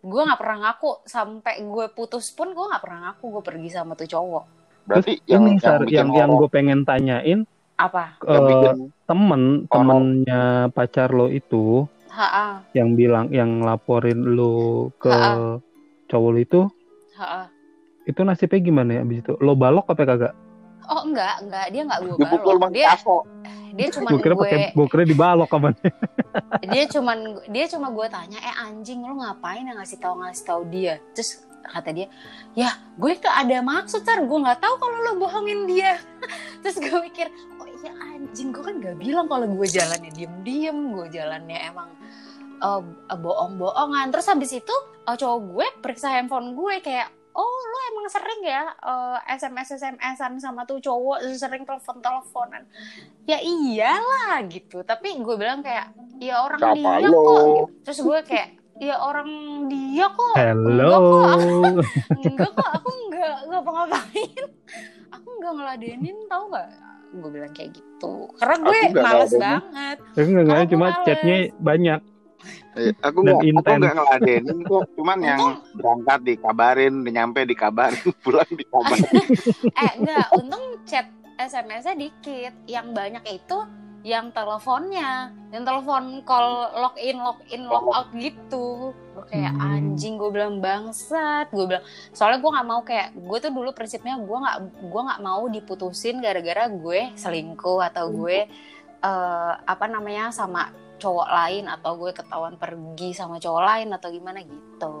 gue 0.00 0.22
nggak 0.22 0.38
pernah 0.38 0.58
ngaku. 0.62 0.90
Sampai 1.04 1.54
gue 1.60 1.86
putus 1.88 2.30
pun 2.30 2.48
gue 2.48 2.64
nggak 2.64 2.80
pernah 2.80 2.98
ngaku 3.04 3.24
gue 3.28 3.42
pergi 3.44 3.68
sama 3.68 3.92
tuh 3.92 4.06
cowok. 4.06 4.44
Berarti 4.82 5.12
Terus 5.16 5.28
yang 5.28 5.42
ini 5.44 5.58
Sar, 5.58 5.80
bikin 5.80 5.92
yang 5.92 6.08
yang 6.12 6.30
horor, 6.30 6.40
gue 6.40 6.50
pengen 6.50 6.78
tanyain 6.82 7.40
apa? 7.74 8.14
yang 8.22 8.44
bikin 8.44 8.76
temen 9.04 9.42
temennya 9.66 10.42
pacar 10.70 11.10
lo 11.10 11.26
itu 11.26 11.82
ha 12.08 12.62
yang 12.72 12.92
bilang 12.92 13.26
yang 13.28 13.58
laporin 13.58 14.22
lo 14.28 14.54
ke 14.96 15.08
Ha-ha. 15.08 15.58
cowok 16.06 16.28
lo 16.28 16.38
itu 16.38 16.60
ha 17.16 17.46
itu 18.02 18.20
nasibnya 18.20 18.58
gimana 18.60 18.90
ya? 18.92 19.00
Abis 19.00 19.18
itu 19.20 19.32
lo 19.36 19.54
balok 19.54 19.86
apa 19.88 20.02
kagak 20.04 20.34
oh 20.88 21.02
enggak 21.06 21.34
enggak. 21.44 21.66
Dia 21.70 21.82
nggak 21.86 22.00
gue 22.02 22.16
balok. 22.18 22.70
dia 22.72 22.88
dia 23.72 23.88
cuma 23.88 24.08
gue 24.12 24.20
kira 24.20 24.36
pakai 24.36 24.76
gue. 24.76 24.86
kira 24.88 25.04
dibalok 25.08 25.50
apa 25.56 25.72
dia 26.72 26.84
cuman 26.92 27.18
dia 27.48 27.64
cuma 27.72 27.88
gue 27.88 28.06
tanya 28.12 28.38
eh 28.38 28.54
anjing 28.68 29.00
lu 29.00 29.16
ngapain 29.16 29.64
yang 29.64 29.80
ngasih 29.80 29.98
tahu 29.98 30.20
ngasih 30.20 30.44
tahu 30.44 30.62
dia? 30.68 31.00
Terus 31.16 31.48
kata 31.62 31.94
dia 31.94 32.10
ya 32.58 32.74
gue 32.98 33.12
tuh 33.16 33.30
ada 33.30 33.62
maksud 33.62 34.02
sar 34.02 34.18
gue 34.18 34.38
nggak 34.44 34.60
tahu 34.60 34.74
kalau 34.76 34.96
lo 35.00 35.12
bohongin 35.16 35.64
dia. 35.64 35.96
Terus 36.62 36.76
gue 36.84 36.98
mikir 37.00 37.32
oh 37.58 37.68
iya 37.68 37.92
anjing. 38.12 38.52
Gue 38.52 38.62
kan 38.62 38.76
gak 38.78 38.96
bilang 39.00 39.26
kalau 39.26 39.48
gue 39.48 39.68
jalannya 39.68 40.12
diem 40.12 40.34
diem 40.44 40.78
gue 40.92 41.06
jalannya 41.08 41.58
emang 41.72 41.88
eh, 42.60 42.82
bohong-bohongan. 43.16 44.12
Terus 44.12 44.26
habis 44.28 44.52
itu 44.52 44.74
eh, 45.08 45.16
cowok 45.16 45.38
gue 45.48 45.66
periksa 45.80 46.12
handphone 46.12 46.52
gue 46.52 46.84
kayak 46.84 47.21
oh 47.32 47.44
lo 47.62 47.78
emang 47.90 48.06
sering 48.06 48.42
ya 48.42 48.62
eh, 48.72 49.18
SMS 49.32 49.74
SMS-an 49.74 50.36
sama 50.36 50.62
tuh 50.62 50.78
cowok 50.78 51.24
sering 51.32 51.62
telepon 51.62 51.98
teleponan 51.98 52.62
ya 53.22 53.38
iyalah 53.38 54.44
gitu 54.46 54.80
tapi 54.80 55.16
gue 55.16 55.34
bilang 55.34 55.60
kayak 55.60 55.90
ya 56.16 56.40
orang 56.40 56.60
Siapa 56.60 56.74
dia 56.74 56.96
lo? 57.02 57.12
kok 57.12 57.40
gitu. 57.40 57.64
terus 57.82 57.98
gue 58.00 58.18
kayak 58.22 58.48
ya 58.74 58.96
orang 58.98 59.28
dia 59.66 60.06
kok 60.08 60.34
hello 60.34 60.96
enggak 62.10 62.50
kok 62.50 62.68
aku 62.72 62.88
enggak 63.02 63.34
enggak 63.42 63.60
apa-ngapain 63.60 64.44
aku 65.10 65.28
enggak 65.30 65.52
ngeladenin 65.54 66.16
tau 66.26 66.44
nggak 66.48 66.68
gue 67.12 67.30
bilang 67.30 67.52
kayak 67.52 67.70
gitu 67.72 68.12
karena 68.34 68.56
gue 68.58 68.72
Aku 68.74 68.94
males 68.94 69.04
ngeladenin. 69.28 69.40
banget 69.40 69.96
Eh, 70.12 70.22
enggak 70.22 70.42
enggak 70.42 70.58
Aku 70.58 70.70
cuma 70.70 70.86
males. 70.86 71.04
chatnya 71.04 71.36
banyak 71.54 72.00
aku 73.04 73.18
Dan 73.22 73.36
nggak 73.36 73.60
aku 73.60 73.70
nggak 73.78 73.94
ngeladenin 73.96 74.58
kok 74.64 74.82
cuman 74.96 75.18
yang 75.20 75.42
berangkat 75.76 76.20
dikabarin 76.24 76.94
nyampe 77.04 77.40
dikabarin 77.44 78.08
pulang 78.24 78.48
dikabarin. 78.48 79.04
Eh 79.82 79.92
enggak 80.00 80.26
untung 80.36 80.80
chat 80.88 81.06
SMS-nya 81.36 81.94
dikit. 81.96 82.52
Yang 82.64 82.86
banyak 82.96 83.24
itu 83.28 83.58
yang 84.02 84.34
teleponnya. 84.34 85.30
Yang 85.54 85.62
telepon 85.68 86.04
call 86.26 86.72
login 86.74 87.20
login 87.20 87.62
logout 87.68 88.08
gitu. 88.16 88.90
Gue 89.12 89.24
kayak 89.28 89.52
Hmm. 89.52 89.68
anjing 89.76 90.16
gue 90.16 90.30
bilang 90.32 90.58
bangsat. 90.58 91.52
Gue 91.52 91.68
bilang 91.68 91.84
soalnya 92.10 92.40
gue 92.40 92.50
nggak 92.50 92.68
mau 92.68 92.80
kayak 92.82 93.08
gue 93.14 93.38
tuh 93.38 93.52
dulu 93.52 93.70
prinsipnya 93.76 94.16
gue 94.16 94.38
nggak 94.38 94.56
gue 94.88 95.00
nggak 95.06 95.22
mau 95.22 95.44
diputusin 95.46 96.18
gara-gara 96.24 96.66
gue 96.72 97.12
selingkuh 97.14 97.80
atau 97.84 98.08
gue 98.10 98.48
eh, 99.02 99.52
apa 99.66 99.84
namanya 99.90 100.30
sama 100.30 100.70
cowok 101.02 101.26
lain 101.26 101.66
atau 101.66 101.98
gue 101.98 102.10
ketahuan 102.14 102.54
pergi 102.54 103.10
sama 103.10 103.42
cowok 103.42 103.62
lain 103.66 103.88
atau 103.90 104.08
gimana 104.14 104.38
gitu. 104.46 104.94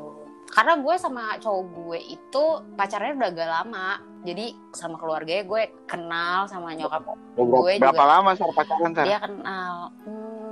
Karena 0.50 0.74
gue 0.76 0.94
sama 0.98 1.38
cowok 1.38 1.64
gue 1.72 1.98
itu 2.12 2.44
pacarnya 2.74 3.14
udah 3.14 3.30
agak 3.30 3.48
lama. 3.48 3.88
Jadi 4.22 4.46
sama 4.74 4.98
keluarganya 4.98 5.44
gue 5.46 5.62
kenal 5.86 6.46
sama 6.46 6.74
nyokap 6.74 7.02
Gue 7.34 7.78
berapa 7.78 7.94
juga. 7.96 8.10
lama 8.18 8.30
sar 8.34 8.50
pacaran 8.52 8.92
sar? 8.92 9.06
Dia 9.06 9.18
kenal 9.18 9.74
hmm, 10.04 10.51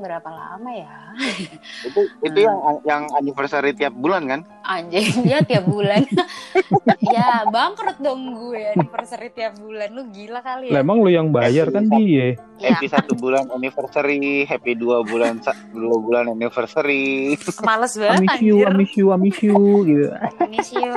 berapa 0.00 0.26
lama 0.26 0.70
ya? 0.72 0.96
Itu 1.86 2.00
itu 2.20 2.38
Hmm. 2.40 2.46
yang 2.46 2.56
yang 2.82 3.02
anniversary 3.14 3.72
tiap 3.72 3.92
bulan 3.92 4.24
kan? 4.24 4.40
Anjing 4.62 5.22
dia 5.22 5.40
tiap 5.50 5.64
bulan. 5.64 6.02
Ya 7.02 7.42
bangkrut 7.44 7.98
dong 7.98 8.38
gue 8.38 8.70
anniversary 8.70 9.28
tiap 9.30 9.58
bulan. 9.58 9.90
Lu 9.90 10.06
gila 10.08 10.38
kali 10.40 10.70
lah 10.70 10.78
ya 10.78 10.80
emang 10.80 11.00
lu 11.00 11.10
yang 11.10 11.28
bayar 11.28 11.66
kan 11.68 11.90
dia? 11.90 12.38
Ya 12.56 12.70
happy 12.70 12.86
satu 12.86 13.12
bulan 13.14 13.50
anniversary 13.50 14.44
happy 14.44 14.72
dua 14.74 15.02
bulan 15.02 15.42
dua 15.70 15.96
bulan 15.98 16.24
anniversary. 16.28 17.34
Males 17.60 17.96
I 17.96 18.00
banget 18.00 18.20
miss 18.22 18.38
you, 18.40 18.56
I 18.62 18.70
miss 18.70 18.92
you, 18.94 19.06
I 19.08 19.18
miss 19.18 19.38
you 19.40 19.56
gitu. 19.82 20.06
I 20.12 20.46
miss 20.46 20.70
you 20.70 20.92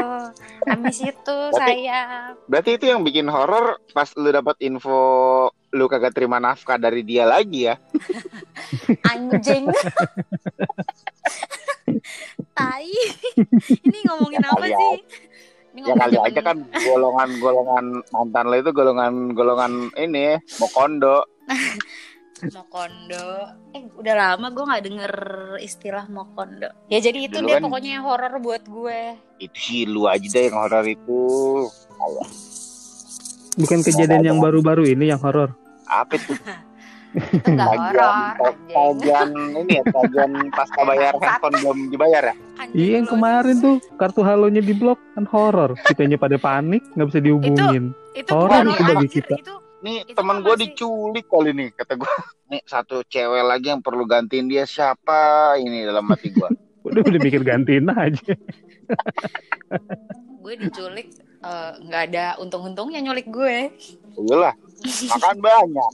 I 0.63 0.75
miss 0.77 0.99
you 0.99 1.13
tuh 1.17 1.49
Berarti- 1.49 1.81
sayang. 1.81 2.29
berarti 2.45 2.69
itu 2.73 2.85
yang 2.85 3.01
bikin 3.01 3.25
horor 3.25 3.65
pas 3.89 4.07
lu 4.13 4.29
dapat 4.29 4.55
info 4.61 5.42
lu 5.73 5.85
kagak 5.85 6.13
terima 6.13 6.37
nafkah 6.37 6.77
dari 6.77 7.01
dia 7.01 7.25
lagi 7.25 7.65
ya? 7.65 7.75
Anjing. 9.11 9.65
Tai. 12.53 12.89
Ini 13.65 13.99
ngomongin 14.05 14.39
Ya 14.39 14.49
apa 14.49 14.65
sih? 14.67 14.93
Ini 15.73 15.79
ya 15.83 15.93
kali 15.97 16.17
aja 16.21 16.41
kan 16.43 16.57
golongan 16.69 17.29
golongan 17.41 17.85
mantan 18.07 18.45
lo 18.45 18.55
itu 18.55 18.69
golongan 18.69 19.33
golongan 19.33 19.71
ini 19.97 20.37
mokondo. 20.61 21.25
Mokondo. 22.43 23.27
Eh, 23.73 23.81
udah 23.95 24.13
lama 24.13 24.51
gue 24.51 24.63
nggak 24.63 24.83
denger 24.83 25.13
istilah 25.57 26.05
Mokondo. 26.05 26.69
Ya 26.87 27.01
jadi 27.01 27.25
itu 27.25 27.39
Dulu 27.39 27.47
deh 27.47 27.57
kan- 27.57 27.65
pokoknya 27.65 27.89
yang 27.97 28.05
horor 28.05 28.33
buat 28.37 28.63
gue. 28.63 29.17
itu 29.39 29.57
sih 29.57 29.81
lu 29.83 30.05
aja 30.05 30.21
deh 30.23 30.43
yang 30.45 30.57
horor 30.59 30.85
itu. 30.85 31.21
Bukan 33.55 33.79
kejadian 33.81 34.23
yang 34.23 34.37
baru-baru 34.37 34.85
ini 34.87 35.09
yang 35.09 35.17
horor. 35.17 35.57
Apa 35.87 36.13
itu 36.17 36.33
anjing. 37.13 38.73
tagihan 38.73 39.29
ini 39.33 39.73
ya 39.77 39.83
tagihan 39.85 40.31
pasca 40.49 40.81
bayar 40.81 41.13
handphone 41.21 41.55
belum 41.61 41.79
dibayar 41.93 42.23
ya 42.33 42.35
Iya 42.73 43.01
yang 43.01 43.07
kemarin 43.09 43.55
tuh 43.61 43.77
kartu 43.97 44.21
halonya 44.25 44.61
di 44.61 44.73
blok 44.77 44.97
kan 45.17 45.25
horor. 45.29 45.73
Kitanya 45.83 46.17
pada 46.21 46.37
panik 46.37 46.85
nggak 46.93 47.07
bisa 47.09 47.19
dihubungin. 47.19 47.91
Itu 48.13 48.29
Horor 48.33 48.65
itu 48.69 48.81
bagi 48.81 49.07
kita. 49.09 49.35
Itu 49.41 49.53
nih 49.83 50.15
teman 50.15 50.39
gue 50.39 50.55
diculik 50.63 51.27
kali 51.27 51.51
nih 51.51 51.69
kata 51.75 51.99
gue 51.99 52.13
nih 52.55 52.61
satu 52.63 53.03
cewek 53.03 53.43
lagi 53.43 53.67
yang 53.67 53.83
perlu 53.83 54.07
gantiin 54.07 54.47
dia 54.47 54.63
siapa 54.63 55.53
ini 55.59 55.83
dalam 55.83 56.07
hati 56.07 56.31
gue 56.31 56.49
Udah 56.87 56.99
udah 56.99 57.19
mikir 57.19 57.43
gantiin 57.47 57.87
aja. 57.91 58.35
gue 60.43 60.53
diculik 60.59 61.07
eh, 61.43 61.71
nggak 61.79 62.03
ada 62.07 62.25
untung-untungnya 62.37 62.99
nyulik 62.99 63.27
gue. 63.27 63.69
iyalah 64.15 64.55
makan 65.09 65.37
banyak 65.39 65.91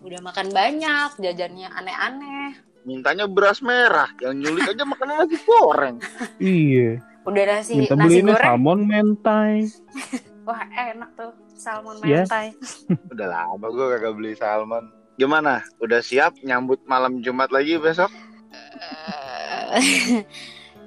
Udah 0.00 0.20
makan 0.20 0.48
banyak, 0.50 1.10
jajannya 1.16 1.68
aneh-aneh. 1.70 2.52
mintanya 2.84 3.24
beras 3.24 3.58
merah 3.58 4.12
yang 4.18 4.36
nyulik 4.36 4.68
aja 4.68 4.84
makannya 4.84 5.16
nasi 5.18 5.36
goreng 5.40 5.96
Iya. 6.36 7.00
Udah 7.22 7.42
nasi 7.50 7.72
Minta 7.74 7.96
nasi 7.96 8.20
goreng. 8.20 8.36
salmon 8.38 8.80
mentai. 8.84 9.64
Wah, 10.44 10.60
enak 10.68 11.08
tuh. 11.14 11.32
Salmon 11.54 11.96
Ya. 12.02 12.22
mentai. 12.22 12.52
udah 13.12 13.26
lama 13.26 13.66
gue 13.66 13.86
kagak 13.90 14.12
beli 14.12 14.32
salmon 14.34 14.84
gimana 15.14 15.62
udah 15.78 15.98
siap 15.98 16.36
nyambut 16.40 16.82
malam 16.84 17.18
Jumat 17.18 17.48
lagi 17.48 17.78
besok 17.78 18.12
Eh, 18.52 19.78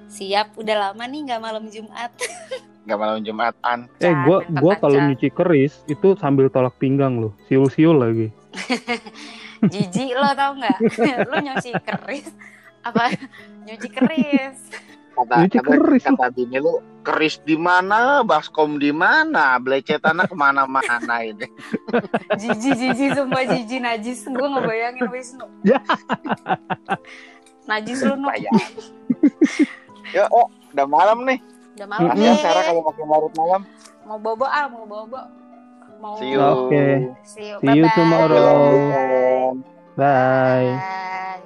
Siap, 0.10 0.56
udah 0.56 0.75
lama 0.86 1.03
nih 1.03 1.25
nggak 1.25 1.41
malam 1.41 1.65
Jumat. 1.67 2.13
Nggak 2.88 3.00
malam 3.04 3.19
Jumatan 3.19 3.91
Eh 4.00 4.15
gua 4.23 4.47
gua 4.47 4.80
kalau 4.80 4.95
nyuci 4.95 5.28
keris 5.36 5.84
itu 5.91 6.15
sambil 6.15 6.47
tolak 6.47 6.71
pinggang 6.80 7.19
loh. 7.19 7.36
Siul-siul 7.52 8.00
lagi. 8.00 8.32
Jijik 9.73 10.15
lo 10.15 10.32
tau 10.32 10.56
nggak? 10.56 10.78
lo 11.30 11.36
nyuci 11.43 11.71
keris 11.84 12.32
apa 12.88 13.12
nyuci 13.67 13.88
keris? 13.91 14.60
kata 15.17 15.34
Nyuci 15.43 15.58
kata, 15.60 15.67
keris 15.67 16.04
kata 16.08 16.28
bini 16.32 16.58
lu 16.62 16.80
keris 17.04 17.41
di 17.43 17.58
mana 17.60 18.23
baskom 18.23 18.80
di 18.80 18.93
mana 18.95 19.58
belecetannya 19.60 20.30
ke 20.30 20.36
mana-mana 20.38 21.15
ini 21.26 21.47
Jijik 22.39 22.76
jijik 22.78 23.10
sumpah 23.17 23.43
jijik 23.43 23.84
najis. 23.84 24.23
Gue 24.30 24.47
ngebayangin 24.47 25.10
Wisnu. 25.12 25.45
Ya. 25.67 25.84
najis 27.67 28.00
lu. 28.06 28.15
Bayang. 28.23 28.56
ya 30.15 30.23
oh 30.32 30.47
udah 30.71 30.88
malam 30.88 31.28
nih 31.28 31.41
Udah 31.77 31.87
malam 31.87 32.09
nih. 32.17 32.33
Sarah 32.41 32.63
kalau 32.65 32.81
makin 32.89 33.05
larut 33.05 33.33
malam 33.37 33.61
Mau 34.07 34.17
bobo 34.17 34.45
ah, 34.49 34.65
mau 34.65 34.85
bobo. 34.89 35.21
Mau 36.01 36.17
see 36.17 36.33
you 36.33 36.41
Oke. 36.41 36.85
See 37.21 37.53
you. 37.53 37.57
See 37.61 37.77
you 37.77 37.85
Bye-bye. 37.85 37.95
tomorrow. 37.97 38.57
Bye. 38.89 39.53
Bye. 39.97 40.69
Bye. 40.73 41.41